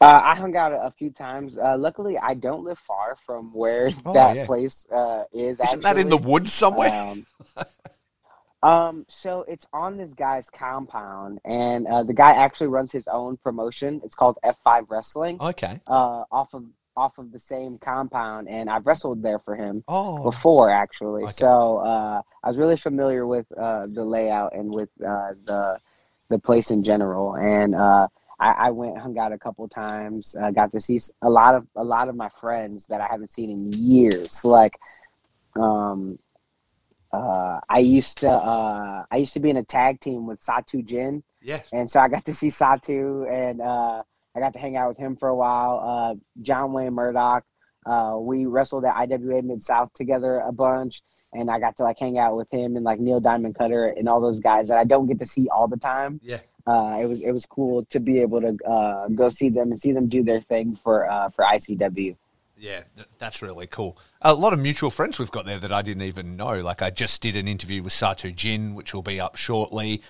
[0.00, 1.56] Uh, I hung out a few times.
[1.56, 4.46] Uh, luckily, I don't live far from where oh, that yeah.
[4.46, 5.54] place uh, is.
[5.54, 5.82] Isn't actually.
[5.82, 6.90] that in the woods somewhere?
[6.92, 7.26] Um,
[8.68, 13.36] um, so it's on this guy's compound, and uh, the guy actually runs his own
[13.36, 14.00] promotion.
[14.04, 15.38] It's called F5 Wrestling.
[15.40, 15.80] Okay.
[15.86, 16.64] Uh, off of
[16.96, 20.22] off of the same compound, and I've wrestled there for him oh.
[20.22, 21.24] before actually.
[21.24, 21.32] Okay.
[21.32, 25.78] So uh, I was really familiar with uh, the layout and with uh, the
[26.30, 30.34] the place in general, and uh, I, I, went hung out a couple times.
[30.40, 33.32] Uh, got to see a lot of a lot of my friends that I haven't
[33.32, 34.44] seen in years.
[34.44, 34.78] Like,
[35.56, 36.18] um,
[37.12, 40.84] uh, I used to uh, I used to be in a tag team with Satu
[40.84, 41.22] Jin.
[41.42, 41.68] Yes.
[41.72, 44.02] And so I got to see Satu and uh,
[44.34, 45.80] I got to hang out with him for a while.
[45.84, 47.44] Uh, John Wayne Murdoch.
[47.86, 51.02] Uh, we wrestled at IWA Mid South together a bunch,
[51.34, 54.08] and I got to like hang out with him and like Neil Diamond Cutter and
[54.08, 56.18] all those guys that I don't get to see all the time.
[56.22, 56.40] Yeah.
[56.66, 59.80] Uh, it was it was cool to be able to uh, go see them and
[59.80, 62.16] see them do their thing for uh, for ICW.
[62.56, 62.84] Yeah,
[63.18, 63.98] that's really cool.
[64.22, 66.60] A lot of mutual friends we've got there that I didn't even know.
[66.60, 70.00] Like I just did an interview with Satu Jin, which will be up shortly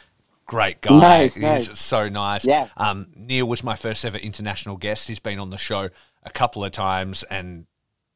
[0.46, 0.98] great guy.
[0.98, 1.80] Nice, He's nice.
[1.80, 2.44] so nice.
[2.44, 2.68] Yeah.
[2.76, 5.08] Um, Neil was my first ever international guest.
[5.08, 5.88] He's been on the show
[6.22, 7.66] a couple of times and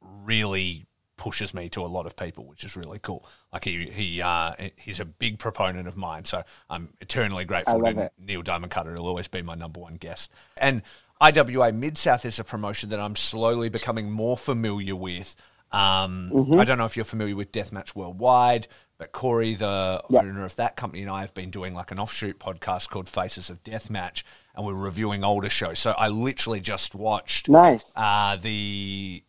[0.00, 0.86] really
[1.18, 3.26] pushes me to a lot of people, which is really cool.
[3.52, 8.00] Like he he uh, he's a big proponent of mine, so I'm eternally grateful to
[8.04, 8.12] it.
[8.18, 8.94] Neil Diamond Cutter.
[8.94, 10.32] He'll always be my number one guest.
[10.56, 10.82] And
[11.20, 15.36] IWA Mid South is a promotion that I'm slowly becoming more familiar with.
[15.70, 16.58] Um, mm-hmm.
[16.58, 20.22] I don't know if you're familiar with Deathmatch Worldwide, but Corey, the yep.
[20.22, 23.50] owner of that company, and I have been doing like an offshoot podcast called Faces
[23.50, 24.22] of Deathmatch,
[24.54, 25.78] and we're reviewing older shows.
[25.78, 29.22] So I literally just watched nice uh, the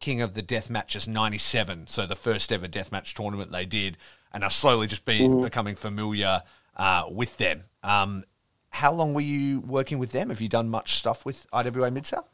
[0.00, 3.96] King of the Death Matches '97, so the first ever death match tournament they did,
[4.32, 5.42] and I've slowly just been mm-hmm.
[5.42, 6.42] becoming familiar
[6.76, 7.64] uh, with them.
[7.82, 8.24] Um,
[8.70, 10.28] how long were you working with them?
[10.28, 12.28] Have you done much stuff with IWA Mid South?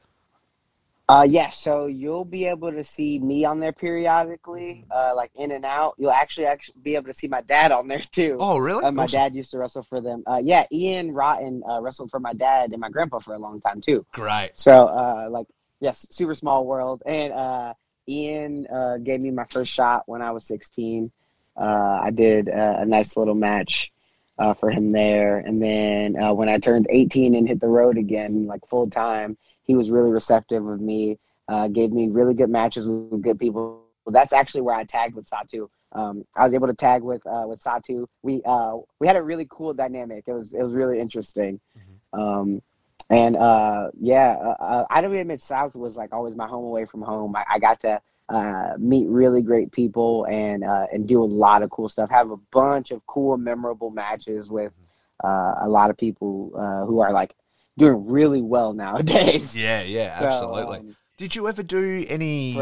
[1.06, 5.52] Uh, yeah, so you'll be able to see me on there periodically, uh, like in
[5.52, 5.94] and out.
[5.98, 8.38] You'll actually actually be able to see my dad on there too.
[8.40, 8.82] Oh, really?
[8.82, 9.18] Uh, my awesome.
[9.18, 10.22] dad used to wrestle for them.
[10.26, 13.60] Uh, yeah, Ian Rotten uh, wrestled for my dad and my grandpa for a long
[13.60, 14.06] time too.
[14.12, 14.52] Great.
[14.54, 15.46] So, uh, like,
[15.80, 17.02] yes, super small world.
[17.06, 17.74] And uh,
[18.08, 21.10] Ian uh, gave me my first shot when I was 16.
[21.56, 23.92] Uh, I did uh, a nice little match
[24.38, 27.96] uh, for him there, and then uh, when I turned 18 and hit the road
[27.96, 32.50] again, like full time he was really receptive of me, uh, gave me really good
[32.50, 33.82] matches with good people.
[34.06, 35.68] That's actually where I tagged with Satu.
[35.92, 38.06] Um, I was able to tag with uh, with Satu.
[38.22, 40.24] We uh, we had a really cool dynamic.
[40.26, 41.60] It was it was really interesting.
[41.78, 42.20] Mm-hmm.
[42.20, 42.62] Um,
[43.10, 47.36] and uh, yeah, uh, uh, Mid South was like always my home away from home.
[47.36, 51.62] I, I got to uh, meet really great people and uh, and do a lot
[51.62, 52.10] of cool stuff.
[52.10, 55.26] Have a bunch of cool, memorable matches with mm-hmm.
[55.26, 57.34] uh, a lot of people uh, who are like
[57.76, 59.56] doing really well nowadays.
[59.56, 60.78] Yeah, yeah, so, absolutely.
[60.78, 62.54] Um, did you ever do any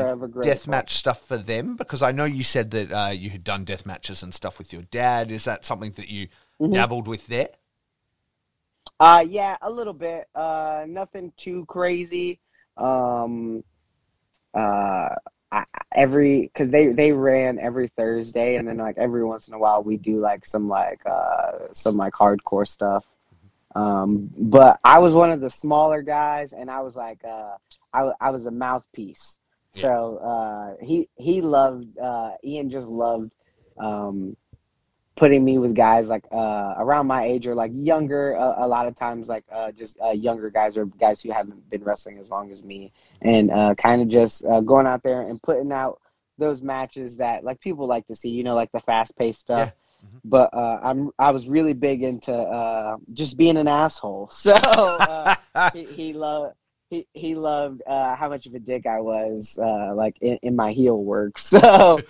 [0.42, 1.76] death match stuff for them?
[1.76, 4.72] Because I know you said that uh, you had done death matches and stuff with
[4.74, 5.30] your dad.
[5.30, 6.28] Is that something that you
[6.60, 6.72] mm-hmm.
[6.72, 7.48] dabbled with there?
[9.00, 10.28] Uh, yeah, a little bit.
[10.34, 12.38] Uh, nothing too crazy.
[12.76, 13.64] Um,
[14.54, 15.08] uh,
[15.50, 19.58] I, every because they they ran every Thursday, and then like every once in a
[19.58, 23.04] while we do like some like uh some like hardcore stuff.
[23.74, 27.56] Um, but I was one of the smaller guys, and I was like, uh,
[27.92, 29.38] I, I was a mouthpiece.
[29.74, 33.30] So uh, he he loved uh, Ian just loved
[33.78, 34.36] um,
[35.22, 38.32] putting me with guys like uh, around my age or like younger.
[38.32, 41.84] a lot of times, like uh, just uh, younger guys or guys who haven't been
[41.84, 46.00] wrestling as long as me, and kind of just going out there and putting out
[46.38, 48.30] those matches that like people like to see.
[48.30, 49.68] You know, like the fast paced stuff.
[49.68, 50.18] Yeah Mm-hmm.
[50.24, 54.30] But uh, I'm I was really big into uh, just being an asshole.
[54.42, 55.36] So uh,
[55.72, 56.56] he, he loved
[56.90, 60.56] he he loved uh, how much of a dick I was, uh, like in, in,
[60.56, 61.38] my heel work.
[61.38, 62.00] So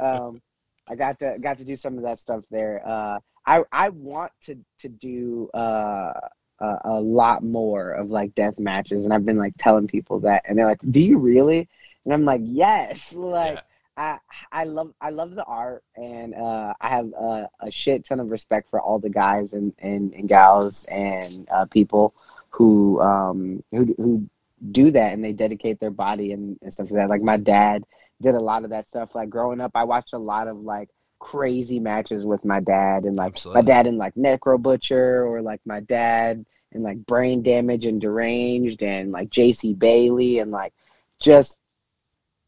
[0.00, 0.40] um,
[0.90, 2.82] I got to got to do some of that stuff there.
[2.84, 6.12] Uh, I I want to to do uh,
[6.58, 10.42] a, a lot more of like death matches, and I've been like telling people that,
[10.46, 11.68] and they're like, "Do you really?"
[12.04, 13.54] And I'm like, "Yes!" Like.
[13.54, 13.60] Yeah.
[13.96, 14.18] I,
[14.50, 18.30] I love I love the art and uh, I have a, a, shit ton of
[18.30, 22.14] respect for all the guys and, and, and gals and uh, people
[22.48, 24.30] who um who who
[24.72, 27.08] do that and they dedicate their body and, and stuff like that.
[27.08, 27.84] Like my dad
[28.20, 29.14] did a lot of that stuff.
[29.14, 33.16] Like growing up, I watched a lot of like crazy matches with my dad and
[33.16, 33.62] like Absolutely.
[33.62, 38.00] my dad in like Necro Butcher or like my dad and like Brain Damage and
[38.00, 40.72] Deranged and like JC Bailey and like
[41.20, 41.58] just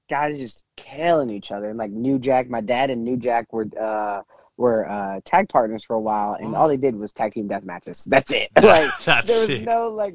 [0.09, 2.49] guys just killing each other and like New Jack.
[2.49, 4.23] My dad and New Jack were uh
[4.57, 7.65] were uh tag partners for a while and all they did was tag team death
[7.65, 8.05] matches.
[8.05, 8.51] That's it.
[8.63, 9.65] like That's there was it.
[9.65, 10.15] no like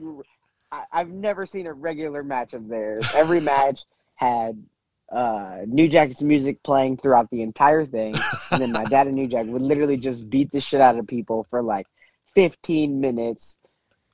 [0.72, 3.08] I, I've never seen a regular match of theirs.
[3.14, 3.82] Every match
[4.16, 4.64] had
[5.12, 8.16] uh, New Jack's music playing throughout the entire thing,
[8.52, 11.08] and then my dad and New Jack would literally just beat the shit out of
[11.08, 11.88] people for like
[12.36, 13.58] 15 minutes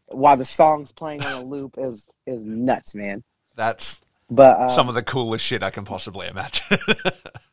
[0.08, 1.78] while the song's playing on a loop.
[1.78, 3.24] It was it was nuts, man.
[3.56, 6.78] That's but uh, some of the coolest shit I can possibly imagine.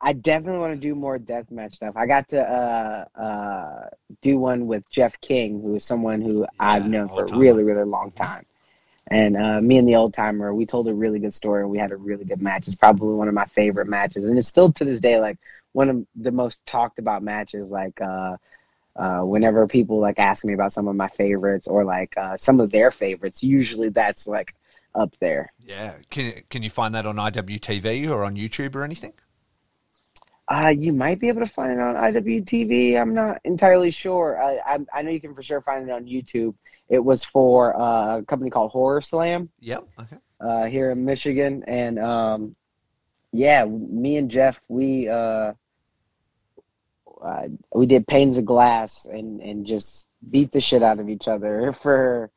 [0.00, 1.96] I definitely want to do more deathmatch stuff.
[1.96, 3.88] I got to uh, uh,
[4.22, 7.64] do one with Jeff King, who is someone who yeah, I've known for a really,
[7.64, 8.44] really long time.
[9.08, 11.78] And uh, me and the old timer, we told a really good story and we
[11.78, 12.66] had a really good match.
[12.66, 14.26] It's probably one of my favorite matches.
[14.26, 15.38] And it's still to this day like
[15.72, 17.70] one of the most talked about matches.
[17.70, 18.36] Like uh,
[18.96, 22.60] uh, whenever people like ask me about some of my favorites or like uh, some
[22.60, 24.54] of their favorites, usually that's like
[24.94, 25.52] up there.
[25.58, 25.94] Yeah.
[26.10, 29.14] Can, can you find that on IWTV or on YouTube or anything?
[30.50, 32.98] Uh, you might be able to find it on IWTV.
[32.98, 34.42] I'm not entirely sure.
[34.42, 36.54] I, I, I know you can for sure find it on YouTube.
[36.88, 39.50] It was for uh, a company called Horror Slam.
[39.60, 39.84] Yep.
[40.00, 40.16] Okay.
[40.40, 42.56] Uh, here in Michigan, and um,
[43.32, 45.52] yeah, me and Jeff, we uh,
[47.22, 51.28] uh, we did panes of glass and and just beat the shit out of each
[51.28, 52.30] other for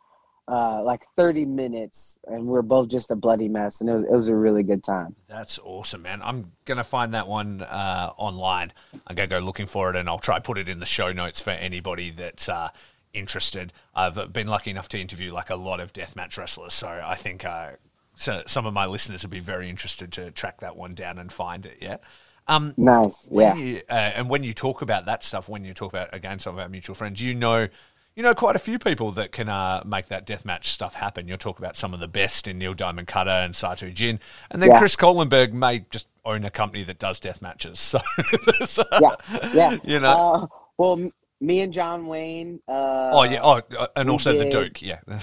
[0.47, 4.03] uh, like 30 minutes, and we are both just a bloody mess, and it was,
[4.03, 5.15] it was a really good time.
[5.27, 6.21] That's awesome, man.
[6.23, 8.73] I'm gonna find that one uh, online.
[9.07, 11.41] I'm gonna go looking for it, and I'll try put it in the show notes
[11.41, 12.69] for anybody that's uh,
[13.13, 13.71] interested.
[13.95, 17.45] I've been lucky enough to interview like a lot of deathmatch wrestlers, so I think
[17.45, 17.73] uh,
[18.15, 21.31] so some of my listeners would be very interested to track that one down and
[21.31, 21.77] find it.
[21.81, 21.97] Yeah.
[22.47, 23.29] Um, nice.
[23.31, 23.55] Yeah.
[23.55, 26.55] You, uh, and when you talk about that stuff, when you talk about again some
[26.55, 27.67] of our mutual friends, you know,
[28.15, 31.27] you know quite a few people that can uh, make that deathmatch stuff happen.
[31.27, 34.19] You'll talk about some of the best in Neil Diamond Cutter and Satu Jin,
[34.49, 34.79] and then yeah.
[34.79, 37.95] Chris Kohlenberg may just own a company that does death matches.
[38.65, 39.15] So, yeah,
[39.53, 40.33] yeah, you know.
[40.33, 40.47] Uh,
[40.77, 42.59] well, me and John Wayne.
[42.67, 43.39] Uh, oh yeah.
[43.41, 44.81] Oh, uh, and also did, the Duke.
[44.81, 44.99] Yeah.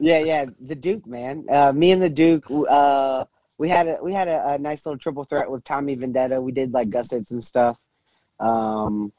[0.00, 1.44] yeah, yeah, the Duke, man.
[1.50, 2.44] Uh, me and the Duke.
[2.50, 3.24] Uh,
[3.58, 6.40] we had a we had a, a, nice little triple threat with Tommy Vendetta.
[6.40, 7.76] We did like gussets and stuff.
[8.40, 9.12] Um,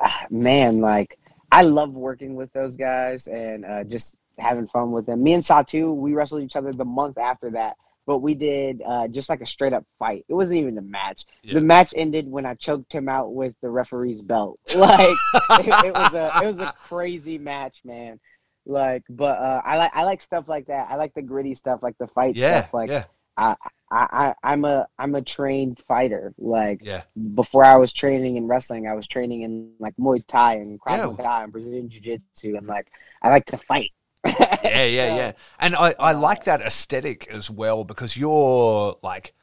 [0.00, 1.18] ah, man, like
[1.54, 5.22] I love working with those guys and uh, just having fun with them.
[5.22, 9.08] Me and Satu, we wrestled each other the month after that but we did uh,
[9.08, 10.24] just like a straight up fight.
[10.28, 11.24] It wasn't even a match.
[11.42, 11.54] Yeah.
[11.54, 14.58] The match ended when I choked him out with the referee's belt.
[14.74, 15.16] Like
[15.60, 18.20] it, it, was a it was a crazy match, man.
[18.66, 20.88] Like, but uh, I like I like stuff like that.
[20.90, 22.74] I like the gritty stuff, like the fight yeah, stuff.
[22.74, 23.04] Like, yeah.
[23.36, 23.56] I,
[23.90, 26.34] I I'm a I'm a trained fighter.
[26.38, 27.02] Like, yeah.
[27.34, 31.16] before I was training in wrestling, I was training in like Muay Thai and Krav
[31.16, 32.88] Maga and Brazilian Jiu Jitsu, and like
[33.22, 33.90] I like to fight
[34.24, 34.84] yeah, yeah,
[35.16, 35.32] yeah.
[35.58, 39.34] And I, I like that aesthetic as well because you're like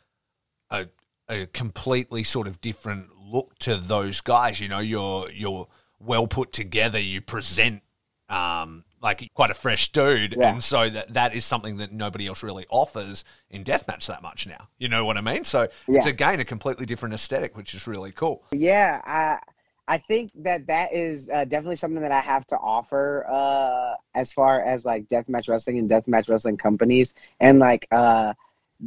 [0.70, 0.88] a,
[1.30, 4.60] a completely sort of different look to those guys.
[4.60, 5.68] You know, you're you're
[6.00, 7.00] well put together.
[7.00, 7.84] You present
[8.30, 10.52] um, like quite a fresh dude, yeah.
[10.52, 14.48] and so that that is something that nobody else really offers in deathmatch that much
[14.48, 14.68] now.
[14.78, 15.44] You know what I mean?
[15.44, 15.98] So yeah.
[15.98, 18.44] it's again a completely different aesthetic, which is really cool.
[18.52, 19.40] Yeah, I
[19.88, 24.32] I think that that is uh, definitely something that I have to offer uh, as
[24.32, 28.34] far as like deathmatch wrestling and deathmatch wrestling companies, and like uh,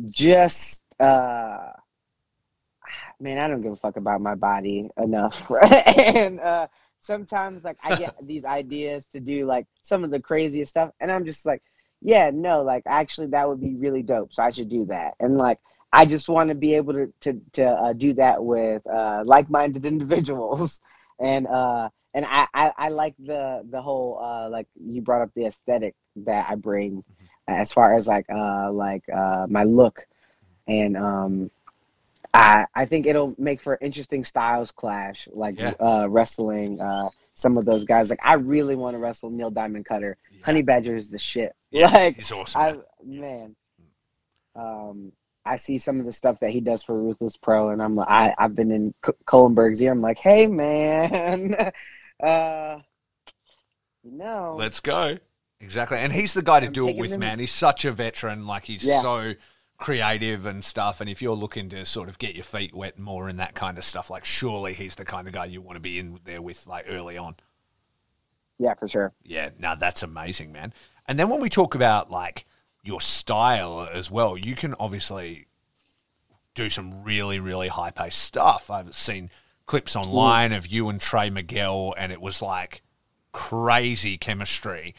[0.08, 1.72] just uh,
[3.20, 5.50] man, I don't give a fuck about my body enough,
[5.98, 6.68] and uh,
[7.04, 11.10] sometimes like I get these ideas to do like some of the craziest stuff, and
[11.10, 11.62] I'm just like,
[12.00, 15.36] yeah, no, like actually that would be really dope, so I should do that, and
[15.36, 15.58] like
[15.92, 19.84] I just want to be able to to, to uh, do that with uh, like-minded
[19.94, 20.80] individuals,
[21.20, 25.30] and uh, and I, I, I, like the the whole uh, like you brought up
[25.34, 27.54] the aesthetic that I bring, mm-hmm.
[27.60, 30.06] as far as like uh, like uh, my look,
[30.66, 31.50] and um,
[32.34, 35.72] I I think it'll make for interesting styles clash, like yeah.
[35.80, 36.80] uh, wrestling.
[36.80, 40.16] Uh, some of those guys, like I really want to wrestle Neil Diamond Cutter.
[40.30, 40.44] Yeah.
[40.44, 41.54] Honey Badger is the shit.
[41.70, 42.60] Yeah, like, he's awesome.
[42.60, 43.56] I, man,
[44.54, 45.12] um,
[45.44, 48.34] I see some of the stuff that he does for Ruthless Pro, and I'm I
[48.36, 48.94] I've been in
[49.26, 49.92] Kohlenberg's ear.
[49.92, 51.54] I'm like, hey man,
[52.22, 52.78] uh,
[54.02, 55.18] you know, let's go.
[55.60, 57.38] Exactly, and he's the guy to I'm do it with, man.
[57.38, 58.46] He's such a veteran.
[58.46, 59.00] Like he's Yeah.
[59.00, 59.34] so
[59.78, 61.00] creative and stuff.
[61.00, 63.78] And if you're looking to sort of get your feet wet more in that kind
[63.78, 66.42] of stuff, like surely he's the kind of guy you want to be in there
[66.42, 67.36] with, like early on.
[68.58, 69.12] yeah, for sure.
[69.22, 70.72] Yeah, now that's amazing, man.
[71.06, 72.46] And then when we talk about like
[72.82, 75.46] your style as well, you can obviously
[76.54, 78.70] do some really, really high paced stuff.
[78.70, 79.30] I've seen
[79.66, 82.82] clips online of you and Trey Miguel, and it was like
[83.32, 84.94] crazy chemistry.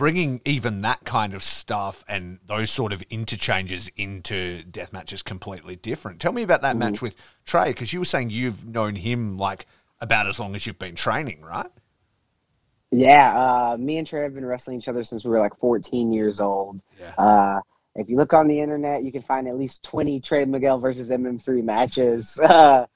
[0.00, 5.76] Bringing even that kind of stuff and those sort of interchanges into death matches completely
[5.76, 6.20] different.
[6.20, 9.66] Tell me about that match with Trey, because you were saying you've known him like
[10.00, 11.70] about as long as you've been training, right?
[12.90, 16.14] Yeah, uh, me and Trey have been wrestling each other since we were like 14
[16.14, 16.80] years old.
[16.98, 17.12] Yeah.
[17.18, 17.60] Uh,
[17.94, 21.08] if you look on the internet, you can find at least 20 Trey Miguel versus
[21.08, 22.40] MM3 matches.
[22.48, 22.86] Uh,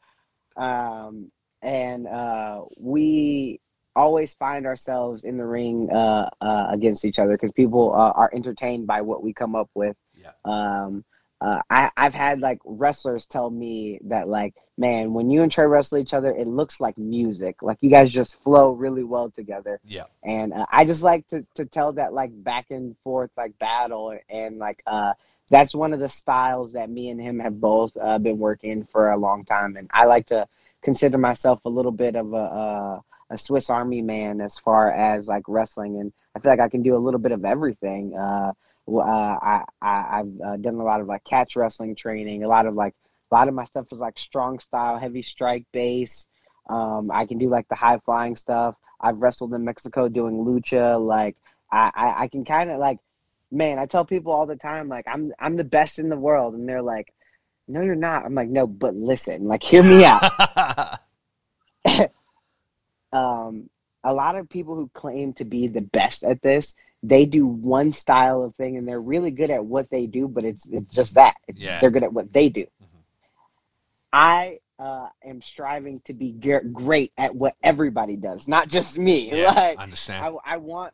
[0.56, 1.30] um,
[1.60, 3.60] and uh, we
[3.96, 8.30] always find ourselves in the ring uh, uh, against each other because people uh, are
[8.34, 9.96] entertained by what we come up with.
[10.16, 10.30] Yeah.
[10.44, 11.04] Um,
[11.40, 15.66] uh, I, I've had like wrestlers tell me that like, man, when you and Trey
[15.66, 17.62] wrestle each other, it looks like music.
[17.62, 20.04] Like you guys just flow really well together Yeah.
[20.22, 24.16] and uh, I just like to to tell that like back and forth like battle
[24.30, 25.12] and like uh
[25.50, 29.10] that's one of the styles that me and him have both uh, been working for
[29.10, 30.46] a long time and I like to
[30.80, 33.02] consider myself a little bit of a
[33.34, 36.82] a, Swiss Army man as far as like wrestling and I feel like I can
[36.82, 38.52] do a little bit of everything uh,
[38.88, 42.66] uh I, I I've uh, done a lot of like catch wrestling training a lot
[42.66, 42.94] of like
[43.30, 46.26] a lot of my stuff is like strong style heavy strike base
[46.68, 51.04] um I can do like the high flying stuff I've wrestled in Mexico doing lucha.
[51.04, 51.36] Like
[51.70, 52.98] I, I, I can kind of like,
[53.50, 53.78] man.
[53.78, 56.68] I tell people all the time, like I'm, I'm the best in the world, and
[56.68, 57.12] they're like,
[57.68, 58.24] no, you're not.
[58.24, 61.00] I'm like, no, but listen, like, hear me out.
[63.14, 63.70] um,
[64.02, 67.92] a lot of people who claim to be the best at this, they do one
[67.92, 71.14] style of thing, and they're really good at what they do, but it's, it's just
[71.14, 71.36] that.
[71.48, 71.80] It's, Yeah.
[71.80, 72.66] They're good at what they do.
[72.82, 73.02] Mhm.
[74.12, 79.30] I uh, am striving to be ge- great at what everybody does, not just me.
[79.32, 80.24] yeah, like, I understand.
[80.24, 80.92] I, I want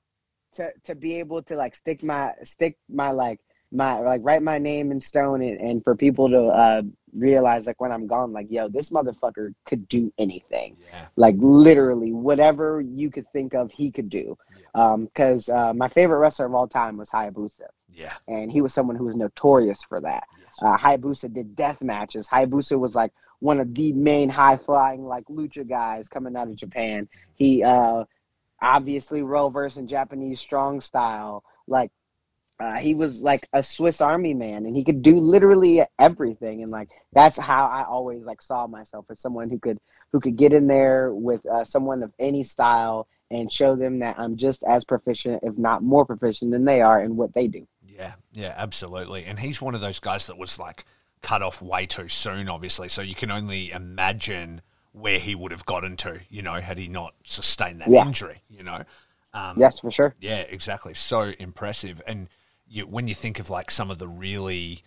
[0.53, 3.41] to to be able to like stick my stick my like
[3.73, 7.81] my like write my name in stone and, and for people to uh realize like
[7.81, 11.07] when I'm gone like yo this motherfucker could do anything yeah.
[11.16, 14.37] like literally whatever you could think of he could do
[14.75, 18.14] um because uh, my favorite wrestler of all time was Hayabusa Yeah.
[18.29, 20.55] and he was someone who was notorious for that Yes.
[20.62, 22.29] uh, Hayabusa did death matches.
[22.29, 26.57] Hayabusa was like one of the main high flying like lucha guys coming out of
[26.57, 27.09] Japan.
[27.35, 28.05] He uh,
[28.61, 31.43] obviously role verse in Japanese strong style.
[31.66, 31.91] Like
[32.61, 36.62] uh, he was like a Swiss Army man, and he could do literally everything.
[36.62, 39.78] And like that's how I always like saw myself as someone who could
[40.12, 44.18] who could get in there with uh, someone of any style and show them that
[44.18, 47.66] I'm just as proficient, if not more proficient, than they are in what they do.
[47.86, 49.24] Yeah, yeah, absolutely.
[49.24, 50.84] And he's one of those guys that was like
[51.22, 52.88] cut off way too soon, obviously.
[52.88, 56.88] So you can only imagine where he would have gotten to, you know, had he
[56.88, 58.04] not sustained that Yeah.
[58.04, 58.82] injury, you know.
[59.32, 60.16] Um, Yes, for sure.
[60.18, 60.94] Yeah, exactly.
[60.94, 62.02] So impressive.
[62.06, 62.28] And
[62.71, 64.83] you, when you think of like some of the really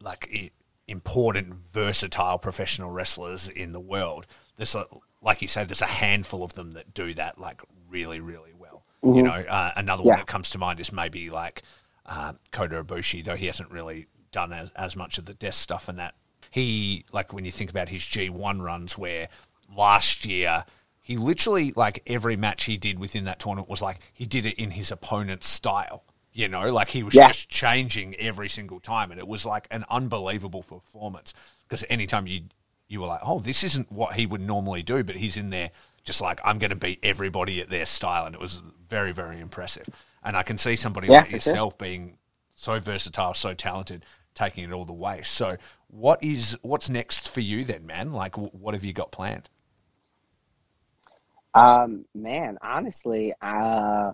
[0.00, 0.52] like
[0.86, 4.26] important, versatile professional wrestlers in the world,
[4.56, 4.86] there's a,
[5.22, 8.84] like you say, there's a handful of them that do that like really, really well.
[9.02, 10.20] You know, uh, another one Mm-hmm.
[10.20, 11.62] That comes to mind is maybe like
[12.06, 15.88] uh, Kota Ibushi, though he hasn't really done as, as much of the death stuff
[15.88, 16.14] and that.
[16.50, 19.28] He like when you think about his G1 runs, where
[19.74, 20.64] last year
[21.00, 24.54] he literally like every match he did within that tournament was like he did it
[24.54, 26.04] in his opponent's style.
[26.36, 27.30] You know, like he was Yeah.
[27.30, 31.32] just changing every single time, and it was like an unbelievable performance.
[31.68, 32.42] Because anytime you
[32.88, 35.70] you were like, oh, this isn't what he would normally do, but he's in there
[36.04, 39.40] just like I'm going to beat everybody at their style, and it was very very
[39.40, 39.88] impressive.
[40.22, 41.60] And I can see somebody Yeah, like for sure.
[41.60, 42.18] yourself being
[42.54, 45.22] so versatile, so talented, taking it all the way.
[45.24, 45.56] So,
[45.88, 48.12] what is what's next for you then, man?
[48.12, 49.48] Like, wh- what have you got planned?
[51.54, 54.12] Um, man, honestly, uh,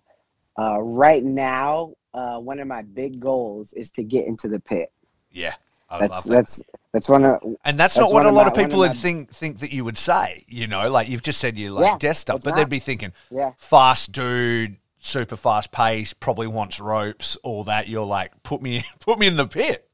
[0.58, 4.92] uh, right now, uh, one of my big goals is to get into the pit.
[5.30, 5.54] Yeah,
[5.88, 6.30] I That's love that.
[6.34, 8.88] that's that's one of and that's, that's not what a lot of of people would
[8.90, 10.44] my- think think that you would say.
[10.48, 12.56] You know, like you've just said you like Yeah, death stuff, but not.
[12.56, 13.52] they'd be thinking yeah.
[13.56, 17.88] fast dude, super fast pace, probably wants ropes, all that.
[17.88, 19.88] You're like, put me put me in the pit.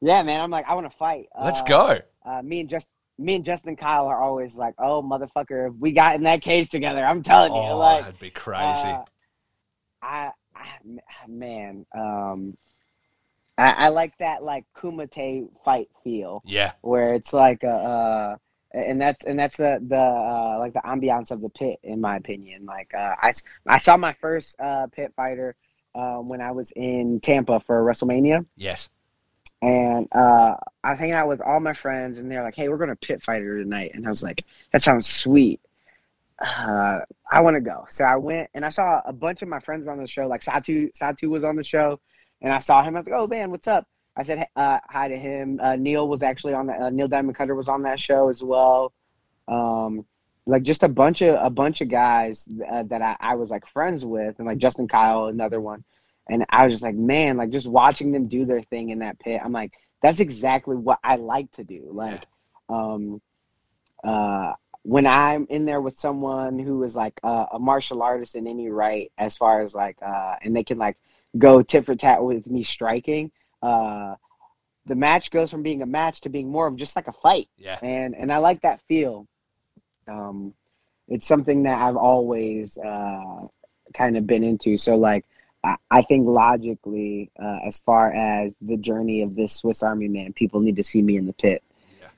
[0.00, 0.40] Yeah, man.
[0.40, 1.28] I'm like, I want to fight.
[1.42, 1.98] Let's Uh, go.
[2.24, 2.88] Uh, me and just
[3.18, 6.68] me and Justin Kyle are always like, oh motherfucker, if we got in that cage
[6.70, 8.88] together, I'm telling you, Oh, like, that'd be crazy.
[8.88, 9.04] uh,
[10.02, 10.30] I,
[11.28, 12.56] man, um,
[13.56, 16.42] I, I like that like Kumite fight feel.
[16.44, 16.72] Yeah.
[16.80, 18.36] Where it's like a, uh,
[18.72, 22.16] and that's and that's the the uh, like the ambiance of the pit in my
[22.16, 22.66] opinion.
[22.66, 23.32] Like uh, I
[23.66, 25.54] I saw my first uh, pit fighter
[25.94, 28.44] uh, when I was in Tampa for WrestleMania.
[28.56, 28.88] Yes.
[29.62, 32.76] And uh, I was hanging out with all my friends, and they're like, "Hey, we're
[32.76, 35.60] going to pit fighter tonight," and I was like, "That sounds sweet."
[36.44, 37.86] Uh, I want to go.
[37.88, 40.26] So I went and I saw a bunch of my friends on the show.
[40.26, 41.98] Like Satu, Satu was on the show,
[42.42, 42.96] and I saw him.
[42.96, 43.86] I was like, "Oh man, what's up?"
[44.16, 45.58] I said uh, hi to him.
[45.62, 46.80] Uh, Neil was actually on that.
[46.80, 48.92] Uh, Neil Diamond Cutter was on that show as well.
[49.48, 50.04] Um,
[50.46, 53.66] like just a bunch of a bunch of guys uh, that I, I was like
[53.68, 55.82] friends with, and like Justin Kyle, another one.
[56.28, 59.18] And I was just like, man, like just watching them do their thing in that
[59.18, 59.40] pit.
[59.44, 59.72] I'm like,
[60.02, 61.88] that's exactly what I like to do.
[61.90, 62.24] Like,
[62.68, 63.20] um,
[64.02, 64.52] uh,
[64.84, 68.68] when I'm in there with someone who is like uh, a martial artist in any
[68.68, 70.98] right, as far as like, uh, and they can like
[71.36, 73.32] go tit for tat with me striking,
[73.62, 74.14] uh,
[74.86, 77.48] the match goes from being a match to being more of just like a fight.
[77.56, 77.78] Yeah.
[77.82, 79.26] And and I like that feel.
[80.06, 80.52] Um,
[81.08, 83.46] it's something that I've always uh,
[83.94, 84.76] kind of been into.
[84.76, 85.24] So like,
[85.62, 90.34] I, I think logically, uh, as far as the journey of this Swiss Army man,
[90.34, 91.62] people need to see me in the pit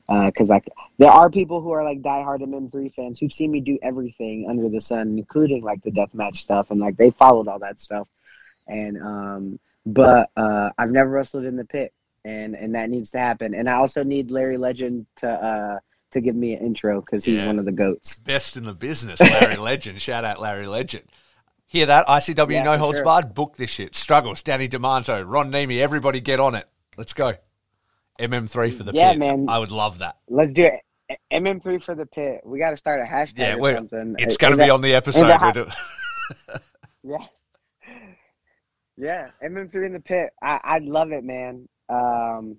[0.09, 3.61] because uh, like there are people who are like diehard MM3 fans who've seen me
[3.61, 7.59] do everything under the sun, including like the deathmatch stuff, and like they followed all
[7.59, 8.09] that stuff.
[8.69, 11.93] And um, but uh, I've never wrestled in the pit,
[12.25, 13.55] and and that needs to happen.
[13.55, 15.79] And I also need Larry Legend to uh,
[16.13, 17.47] to give me an intro because he's Yeah.
[17.47, 18.19] one of the goats.
[18.19, 20.01] Best in the business, Larry Legend.
[20.01, 21.05] Shout out Larry Legend.
[21.69, 22.07] Hear that?
[22.07, 23.05] ICW Yeah, No Holds sure.
[23.05, 23.35] Barred.
[23.35, 23.97] Book this shit.
[23.97, 24.41] Struggles.
[24.45, 25.83] Danny Demanto, Ron Nemi.
[25.83, 26.65] Everybody get on it.
[26.97, 27.35] Let's go.
[28.19, 28.95] MM3 for the pit.
[29.01, 29.19] Yeah, pit.
[29.19, 29.47] man.
[29.49, 30.17] I would love that.
[30.29, 31.19] Let's do it.
[31.33, 32.41] MM3 for the pit.
[32.45, 34.17] We got to start a hashtag Yeah, or something.
[34.19, 35.31] It's going to be that- on the episode.
[35.31, 35.53] ha-
[37.05, 37.19] Yeah.
[38.97, 40.31] Yeah, MM3 in the pit.
[40.43, 41.69] I I love it, man.
[41.89, 42.57] Um,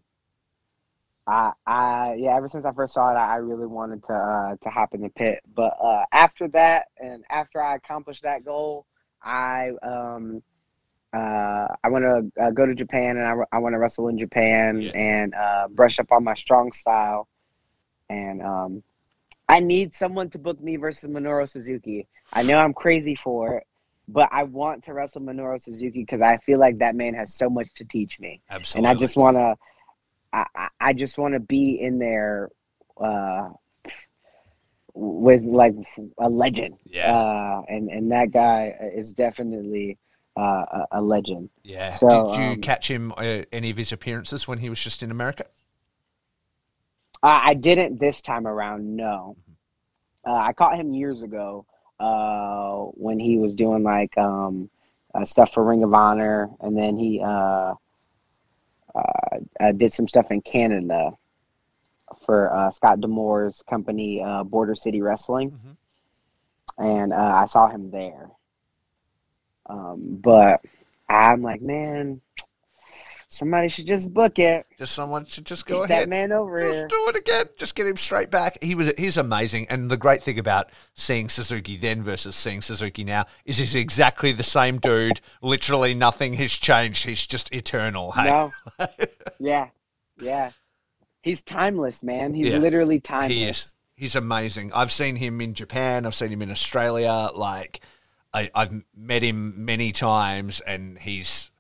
[1.26, 2.38] I I yeah.
[2.38, 5.02] Ever since I first saw it, I, I really wanted to uh, to hop in
[5.02, 5.40] the pit.
[5.54, 8.86] But uh, after that, and after I accomplished that goal,
[9.24, 10.44] I um
[11.18, 14.18] uh I want to uh, go to Japan and I, I want to wrestle in
[14.18, 14.92] Japan Yeah.
[14.92, 17.28] and uh, brush up on my strong style.
[18.10, 18.84] And um,
[19.50, 22.08] I need someone to book me versus Minoru Suzuki.
[22.34, 23.64] I know I'm crazy for it,
[24.08, 27.50] but I want to wrestle Minoru Suzuki because I feel like that man has so
[27.50, 28.90] much to teach me, Absolutely.
[28.90, 29.56] and I just want to,
[30.34, 32.50] I, I- I just want to be in there,
[33.00, 33.50] uh,
[34.94, 35.76] with like
[36.18, 36.76] a legend.
[36.86, 37.14] Yeah.
[37.14, 39.98] Uh, and and that guy is definitely
[40.38, 41.50] uh, a, a legend.
[41.64, 41.92] yeah.
[41.92, 45.02] so, Did you um, catch him uh, any of his appearances when he was just
[45.04, 45.46] in America?
[47.24, 48.96] I didn't this time around.
[48.96, 49.36] No,
[50.26, 51.66] uh, I caught him years ago
[52.00, 54.70] uh, when he was doing like um,
[55.16, 57.74] uh, stuff for Ring of Honor, and then he uh,
[59.76, 61.12] did some stuff in Canada
[62.26, 65.76] for uh, Scott D'Amore's company, uh, Border City Wrestling, Mhm.
[66.78, 68.30] and uh, I saw him there.
[69.70, 70.62] Um, but
[71.10, 72.22] I'm like, man,
[73.30, 74.66] somebody should just book it.
[74.78, 76.04] Just someone should just go Get ahead.
[76.06, 76.88] that man over Just here.
[76.88, 77.46] do it again.
[77.58, 78.58] Just get him straight back.
[78.64, 79.68] He was he's amazing.
[79.70, 84.32] And the great thing about seeing Suzuki then versus seeing Suzuki now is he's exactly
[84.32, 85.22] the same dude.
[85.42, 87.06] Literally nothing has changed.
[87.06, 88.12] He's just eternal.
[88.14, 88.52] Hey, No.
[89.40, 89.68] yeah.
[90.20, 90.52] Yeah.
[91.22, 92.34] He's timeless, man.
[92.34, 92.58] He's Yeah.
[92.60, 93.32] literally timeless.
[93.34, 93.74] he is.
[93.96, 94.72] He's amazing.
[94.74, 96.06] I've seen him in Japan.
[96.06, 97.30] I've seen him in Australia.
[97.36, 97.82] Like
[98.38, 101.52] I, I've met him many times, and he's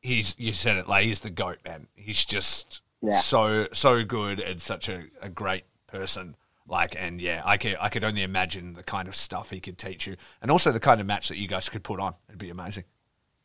[0.00, 1.88] he's you said it like he's the goat man.
[1.94, 3.20] He's just Yeah.
[3.20, 6.36] so so good and such a, a great person.
[6.66, 9.78] Like and yeah, I could I could only imagine the kind of stuff he could
[9.78, 12.14] teach you, and also the kind of match that you guys could put on.
[12.28, 12.84] It'd be amazing.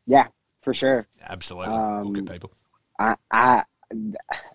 [0.06, 0.28] Yeah,
[0.62, 1.08] for sure.
[1.22, 2.52] Absolutely, Um, good people.
[3.00, 3.64] I I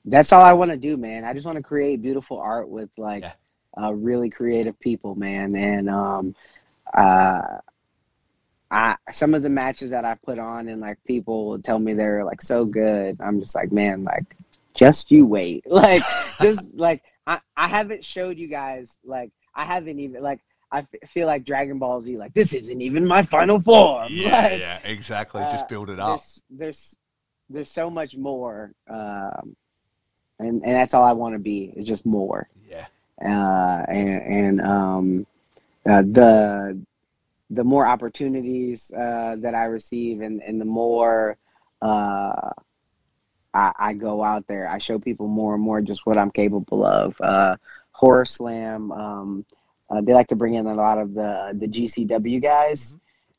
[0.05, 1.25] that's all I want to do, man.
[1.25, 3.33] I just want to create beautiful art with like Yeah.
[3.81, 5.55] uh, really creative people, man.
[5.57, 6.35] And um
[6.95, 7.59] uh
[8.71, 12.25] I some of the matches that I put on and like people tell me they're
[12.25, 13.17] like so good.
[13.21, 14.37] I'm just like, man, like
[14.75, 15.65] just you wait.
[15.71, 16.03] Like
[16.41, 20.41] just like I I haven't showed you guys like I haven't even like
[20.73, 24.09] I f- feel like Dragon Ball Z like this isn't even my final form.
[24.13, 25.43] Yeah, Like, yeah, exactly.
[25.43, 26.09] uh, Just build it up.
[26.09, 26.97] there's there's
[27.49, 29.57] there's so much more um
[30.39, 32.87] and and that's all i want to be is just more Yeah,
[33.25, 35.27] uh and and um
[35.87, 36.81] uh, the
[37.51, 41.37] the more opportunities uh that i receive and and the more
[41.83, 42.51] uh
[43.53, 46.85] I, I go out there i show people more and more just what i'm capable
[46.85, 47.21] of.
[47.21, 47.57] Uh
[47.93, 49.45] horror slam um
[49.91, 52.97] uh, they like to bring in a lot of the the gcw guys.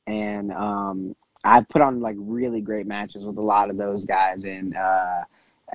[0.07, 4.43] And um I put on like really great matches with a lot of those guys,
[4.43, 5.23] and uh,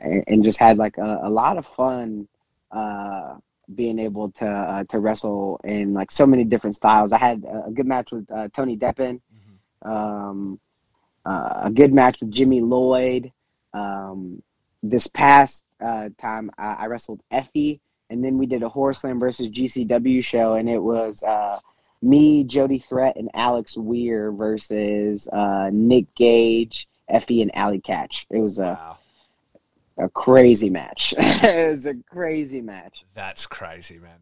[0.01, 2.28] and just had like a, a lot of fun
[2.70, 3.34] uh,
[3.75, 7.12] being able to uh, to wrestle in like so many different styles.
[7.12, 9.91] I had a good match with uh, Tony Deppen, mm-hmm.
[9.91, 10.61] um,
[11.25, 13.33] uh, a good match with Jimmy Lloyd.
[13.75, 14.43] Um,
[14.83, 19.19] this past uh, time, I, I, wrestled Effy, and then we did a Horror Slam
[19.19, 21.59] versus GCW show, and it was uh,
[22.01, 28.25] me, Jody Threat, and Alex Weir versus uh, Nick Gage, Effy, and Allie Katch.
[28.31, 28.99] It was a wow.
[29.99, 31.14] A crazy match.
[31.18, 33.05] it was a crazy match.
[33.14, 34.18] That's crazy, man,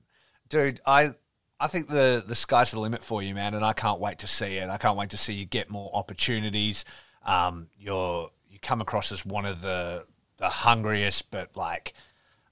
[0.48, 0.80] dude.
[0.86, 1.14] I
[1.60, 4.26] I think the the sky's the limit for you, man, and I can't wait to
[4.26, 4.68] see it.
[4.68, 6.84] I can't wait to see you get more opportunities.
[7.24, 10.04] Um, you're you come across as one of the
[10.38, 11.94] the hungriest, but like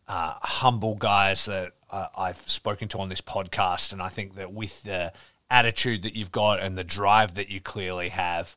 [0.08, 4.52] uh, humble guys that uh, I've spoken to on this podcast, and I think that
[4.52, 5.12] with the
[5.50, 8.56] attitude that you've got and the drive that you clearly have,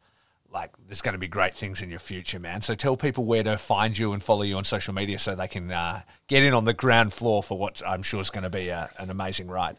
[0.56, 2.62] like there's going to be great things in your future, man.
[2.62, 5.50] So tell people where to find you and follow you on social media so they
[5.50, 8.50] can uh, get in on the ground floor for what I'm sure is going to
[8.50, 9.78] be a, an amazing ride.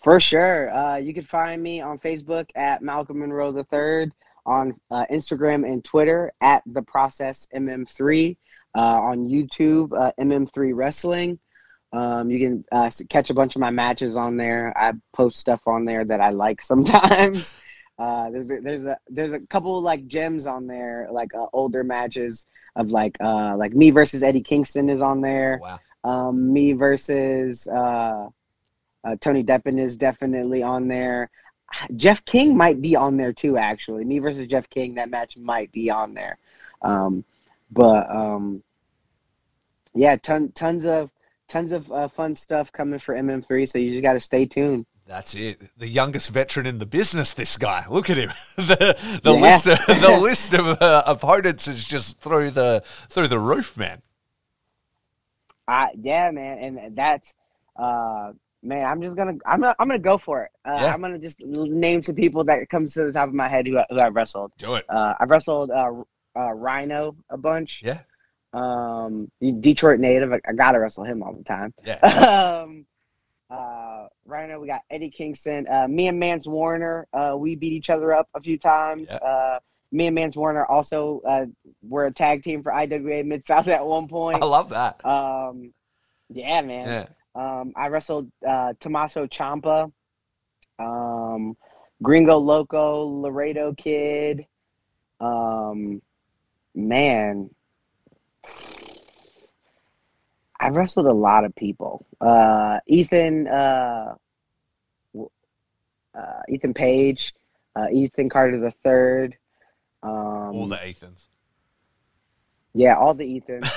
[0.00, 0.74] For sure.
[0.74, 4.10] Uh, you can find me on Facebook at Malcolm Monroe III,
[4.44, 8.36] on uh, Instagram and Twitter at The Process MM3,
[8.74, 11.38] uh, on YouTube, uh, MM3 Wrestling.
[11.92, 14.72] Um, you can uh, catch a bunch of my matches on there.
[14.76, 17.54] I post stuff on there that I like sometimes.
[17.98, 21.82] Uh, there's a, there's a there's a couple like gems on there, like uh, older
[21.82, 25.58] matches of like uh, like me versus Eddie Kingston is on there.
[25.62, 25.80] Wow.
[26.04, 28.28] Um, me versus uh,
[29.04, 31.30] uh, Tony Deppen is definitely on there.
[31.96, 33.56] Jeff King might be on there too.
[33.56, 36.38] Actually, me versus Jeff King, that match might be on there.
[36.82, 37.24] Um,
[37.70, 38.62] but um,
[39.94, 41.10] yeah, ton, tons of
[41.48, 43.68] tons of uh, fun stuff coming for MM3.
[43.68, 44.86] So you just got to stay tuned.
[45.06, 45.60] That's it.
[45.78, 47.32] The youngest veteran in the business.
[47.32, 47.84] This guy.
[47.88, 48.32] Look at him.
[48.56, 49.40] the the yeah.
[49.40, 54.02] list of, the list of uh, opponents is just through the through the roof, man.
[55.68, 57.34] Uh, yeah, man, and that's
[57.76, 58.32] uh,
[58.64, 58.84] man.
[58.84, 60.50] I'm just gonna I'm gonna, I'm gonna go for it.
[60.64, 60.92] Uh, yeah.
[60.92, 63.78] I'm gonna just name some people that comes to the top of my head who
[63.88, 64.50] who I've wrestled.
[64.58, 64.86] Do it.
[64.88, 65.92] Uh, I've wrestled uh,
[66.36, 67.80] uh, Rhino a bunch.
[67.82, 68.00] Yeah.
[68.52, 69.30] Um,
[69.60, 70.32] Detroit native.
[70.32, 71.74] I, I, gotta wrestle him all the time.
[71.84, 71.98] Yeah.
[72.64, 72.86] um,
[73.50, 73.85] uh,
[74.26, 75.66] right now we got Eddie Kingston.
[75.68, 77.06] Uh, me and Mance Warner.
[77.12, 79.08] Uh, we beat each other up a few times.
[79.10, 79.16] Yeah.
[79.16, 79.58] Uh,
[79.92, 81.46] me and Mance Warner also uh,
[81.82, 84.42] were a tag team for IWA Mid South at one point.
[84.42, 85.04] I love that.
[85.04, 85.72] Um,
[86.28, 86.86] yeah, man.
[86.86, 87.06] Yeah.
[87.34, 89.92] Um, I wrestled uh, Tommaso Ciampa,
[90.78, 91.56] um,
[92.02, 94.46] Gringo Loco, Laredo Kid.
[95.20, 96.00] Um,
[96.74, 97.50] man,
[100.58, 102.06] I've wrestled a lot of people.
[102.20, 104.14] Uh, Ethan, uh,
[106.14, 107.34] uh, Ethan Page,
[107.74, 109.36] uh, Ethan Carter the third.
[110.02, 111.28] Um, all the Ethans.
[112.74, 113.70] Yeah, all the Ethans.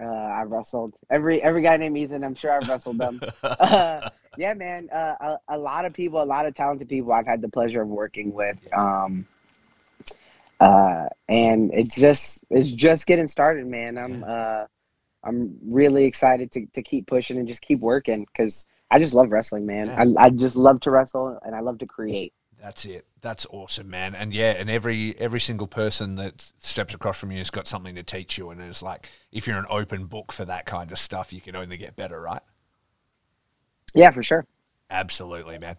[0.00, 2.24] uh, I've wrestled every every guy named Ethan.
[2.24, 3.20] I'm sure I've wrestled them.
[3.42, 4.88] uh, yeah, man.
[4.90, 7.12] Uh, a, a, lot of people, a lot of talented people.
[7.12, 8.56] I've had the pleasure of working with.
[8.72, 9.26] Um,
[10.60, 13.98] uh, and it's just it's just getting started, man.
[13.98, 14.64] I'm uh,
[15.28, 19.30] I'm really excited to to keep pushing and just keep working because I just love
[19.30, 19.90] wrestling, man.
[19.90, 22.32] I I just love to wrestle and I love to create.
[22.60, 23.06] That's it.
[23.20, 24.14] That's awesome, man.
[24.14, 27.94] And yeah, and every every single person that steps across from you has got something
[27.94, 28.50] to teach you.
[28.50, 31.54] And it's like if you're an open book for that kind of stuff, you can
[31.54, 32.42] only get better, right?
[33.94, 34.46] Yeah, for sure.
[34.90, 35.76] Absolutely, man.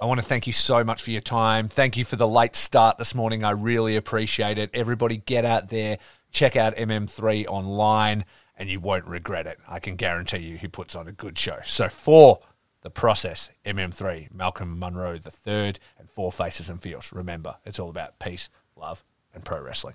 [0.00, 1.68] I want to thank you so much for your time.
[1.68, 3.44] Thank you for the late start this morning.
[3.44, 4.70] I really appreciate it.
[4.74, 5.98] Everybody, get out there,
[6.30, 8.24] check out MM3 online,
[8.56, 9.58] and you won't regret it.
[9.68, 11.58] I can guarantee you he puts on a good show.
[11.64, 12.40] So, for
[12.82, 17.12] the process, MM3, Malcolm Monroe III, and Four Faces and Feels.
[17.12, 19.02] Remember, it's all about peace, love,
[19.32, 19.94] and pro wrestling.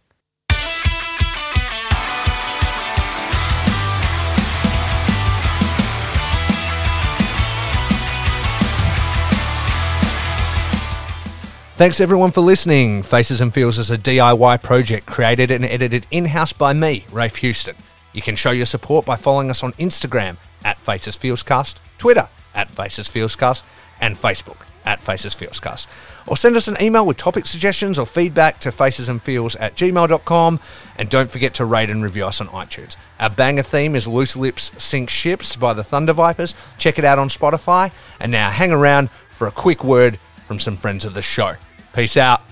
[11.76, 13.03] Thanks everyone for listening.
[13.03, 17.38] Faces and Feels is a DIY project created and edited in house by me, Rafe
[17.38, 17.76] Houston.
[18.14, 22.70] You can show your support by following us on Instagram at Faces Feelscast, Twitter at
[22.70, 23.64] Faces Feelscast,
[24.01, 25.88] and Facebook at Faces Feelscast.
[26.28, 30.60] Or send us an email with topic suggestions or feedback to facesandfeels at gmail.com.
[30.97, 32.95] And don't forget to rate and review us on iTunes.
[33.20, 36.55] Our banger theme is Loose Lips Sink Ships by the Thunder Vipers.
[36.78, 37.91] Check it out on Spotify.
[38.20, 41.53] And now hang around for a quick word from some friends of the show.
[41.93, 42.49] Peace out.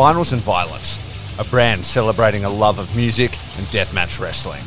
[0.00, 0.98] Vinyls and Violence,
[1.38, 4.62] a brand celebrating a love of music and deathmatch wrestling.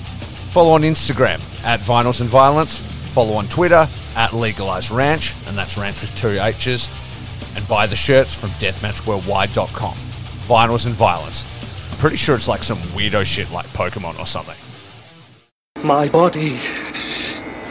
[0.54, 2.82] Follow on Instagram at Vinyls and Violence.
[3.16, 6.88] Follow on Twitter at Legalized Ranch, and that's ranch with two H's.
[7.56, 9.96] And buy the shirts from deathmatchworldwide.com.
[9.96, 11.44] Vinyls and Violence.
[11.92, 14.58] I'm pretty sure it's like some weirdo shit like Pokemon or something.
[15.84, 16.60] My body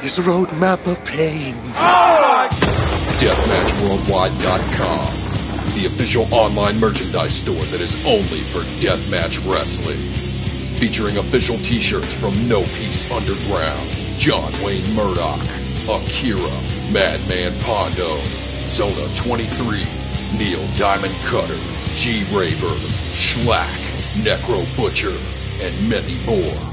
[0.03, 1.55] is a roadmap of pain.
[3.23, 5.22] DeathmatchWorldwide.com,
[5.75, 9.99] the official online merchandise store that is only for deathmatch wrestling.
[10.79, 15.41] Featuring official t-shirts from No Peace Underground, John Wayne Murdoch,
[15.89, 16.53] Akira,
[16.93, 18.21] Madman Pondo,
[18.67, 19.85] Zona 23,
[20.37, 21.59] Neil Diamond Cutter,
[21.95, 22.77] G Raver,
[23.15, 23.67] Shlak,
[24.23, 25.17] Necro Butcher,
[25.65, 26.73] and many more.